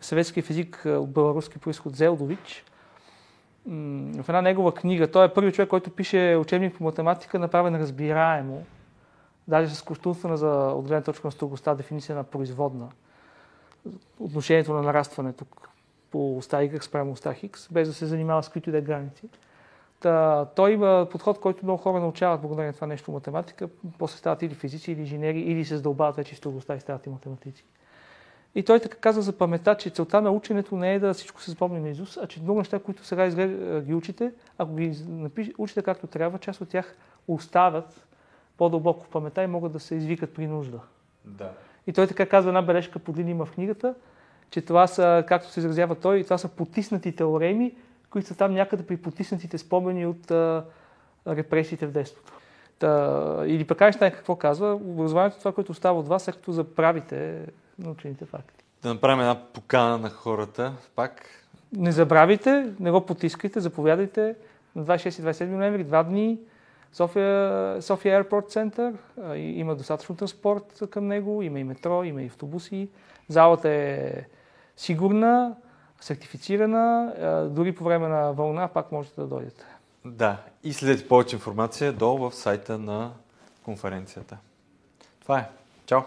съветски 0.02 0.41
физик 0.41 0.86
а, 0.86 0.89
от 0.89 1.12
беларуски 1.12 1.60
происход 1.60 1.95
Зелдович, 1.95 2.63
в 3.65 4.25
една 4.28 4.41
негова 4.41 4.73
книга, 4.73 5.12
той 5.12 5.25
е 5.25 5.34
първият 5.34 5.56
човек, 5.56 5.69
който 5.69 5.89
пише 5.89 6.36
учебник 6.36 6.78
по 6.78 6.84
математика, 6.84 7.39
направен 7.39 7.75
разбираемо, 7.75 8.63
даже 9.47 9.75
с 9.75 9.82
кощунствена 9.82 10.38
за 10.38 10.49
от 10.52 10.88
гледна 10.88 11.02
точка 11.02 11.28
на 11.28 11.32
строгостта 11.32 11.75
дефиниция 11.75 12.15
на 12.15 12.23
производна. 12.23 12.88
Отношението 14.19 14.73
на 14.73 14.82
нарастването 14.82 15.45
по 16.12 16.38
оста 16.38 16.58
Y 16.58 16.82
спрямо 16.82 17.12
оста 17.12 17.30
X, 17.30 17.71
без 17.71 17.88
да 17.88 17.93
се 17.93 18.06
занимава 18.06 18.43
с 18.43 18.49
които 18.49 18.69
и 18.69 18.71
да 18.71 18.78
е 18.78 18.82
граници. 18.82 19.30
Та, 20.00 20.46
той 20.56 20.72
има 20.72 21.08
подход, 21.12 21.40
който 21.40 21.66
много 21.66 21.82
хора 21.82 22.00
научават 22.00 22.42
благодарение 22.42 22.68
на 22.68 22.74
това 22.74 22.88
нещо 22.88 23.12
математика. 23.12 23.70
После 23.98 24.18
стават 24.18 24.42
или 24.42 24.54
физици, 24.54 24.92
или 24.92 25.00
инженери, 25.00 25.40
или 25.40 25.66
се 25.66 25.76
задълбават 25.76 26.16
вече 26.16 26.36
в 26.36 26.38
строгостта 26.38 26.76
и 26.76 26.80
стават 26.80 27.06
и 27.06 27.10
математици. 27.10 27.66
И 28.56 28.64
той 28.64 28.80
така 28.80 28.98
казва 28.98 29.22
за 29.22 29.38
памета, 29.38 29.76
че 29.76 29.90
целта 29.90 30.22
на 30.22 30.32
ученето 30.32 30.76
не 30.76 30.94
е 30.94 31.00
да 31.00 31.14
всичко 31.14 31.42
се 31.42 31.52
запомни 31.52 31.80
на 31.80 31.90
Изус, 31.90 32.18
а 32.18 32.28
че 32.28 32.42
много 32.42 32.60
неща, 32.60 32.80
които 32.80 33.06
сега 33.06 33.26
изглед, 33.26 33.84
ги 33.86 33.94
учите, 33.94 34.32
ако 34.58 34.76
ги 34.76 35.04
напиш, 35.08 35.52
учите 35.58 35.82
както 35.82 36.08
трябва, 36.08 36.40
част 36.40 36.62
от 36.62 36.70
тях 36.70 36.96
остават 37.28 38.08
по-дълбоко 38.58 39.06
в 39.06 39.10
памета 39.10 39.44
и 39.44 39.48
могат 39.48 39.72
да 39.72 39.80
се 39.80 39.96
извикат 39.96 40.34
при 40.34 40.48
нужда. 40.48 40.80
Да. 41.26 41.52
И 41.88 41.94
той 41.94 42.08
така 42.08 42.26
казва 42.26 42.50
една 42.50 42.62
бележка 42.62 43.00
под 43.00 43.18
линия 43.18 43.36
в 43.36 43.52
книгата, 43.52 43.96
че 44.50 44.62
това 44.62 44.88
са, 44.88 45.24
както 45.28 45.50
се 45.50 45.60
изразява 45.60 45.96
той, 45.96 46.24
това 46.24 46.38
са 46.38 46.48
потиснати 46.48 47.16
теореми, 47.16 47.76
които 48.10 48.28
са 48.28 48.36
там 48.36 48.54
някъде 48.54 48.86
при 48.86 48.98
потиснатите 48.98 49.58
спомени 49.58 50.06
от 50.06 50.32
а, 50.32 50.65
репресиите 51.28 51.88
в 51.88 51.91
детството. 51.91 52.34
Та, 52.80 53.43
или 53.45 53.67
пък 53.67 53.82
Айнщайн 53.82 54.12
какво 54.12 54.36
казва? 54.36 54.74
Образованието 54.74 55.36
е 55.36 55.39
това, 55.39 55.52
което 55.52 55.72
остава 55.72 56.00
от 56.00 56.08
вас, 56.08 56.24
след 56.24 56.36
като 56.36 56.52
заправите 56.52 57.45
научените 57.80 58.26
факти. 58.26 58.63
Да 58.84 58.93
направим 58.93 59.19
една 59.19 59.43
покана 59.54 59.98
на 59.98 60.10
хората, 60.10 60.74
пак. 60.95 61.26
Не 61.78 61.91
забравяйте, 61.91 62.74
не 62.80 62.91
го 62.91 63.06
потискайте, 63.06 63.60
заповядайте 63.60 64.36
на 64.76 64.86
26 64.86 65.19
и 65.19 65.24
27 65.24 65.45
ноември, 65.45 65.84
два 65.84 66.04
дни. 66.04 66.39
София, 66.93 67.82
София 67.82 68.24
Airport 68.24 68.69
Center. 68.69 68.95
Има 69.36 69.76
достатъчно 69.76 70.15
транспорт 70.15 70.84
към 70.89 71.08
него, 71.08 71.41
има 71.41 71.60
и 71.60 71.63
метро, 71.63 72.04
има 72.04 72.22
и 72.22 72.26
автобуси. 72.26 72.89
Залата 73.28 73.69
е 73.69 74.13
сигурна, 74.78 75.56
сертифицирана. 76.02 77.14
Дори 77.52 77.76
по 77.76 77.84
време 77.84 78.08
на 78.08 78.32
вълна 78.32 78.68
пак 78.68 78.92
можете 78.92 79.22
да 79.22 79.28
дойдете. 79.28 79.66
Да. 80.06 80.38
И 80.64 80.74
следете 80.74 81.08
повече 81.08 81.36
информация 81.36 81.94
долу 81.94 82.30
в 82.30 82.36
сайта 82.36 82.78
на 82.78 83.12
конференцията. 83.64 84.38
Това 85.22 85.40
е. 85.40 85.50
Чао! 85.86 86.02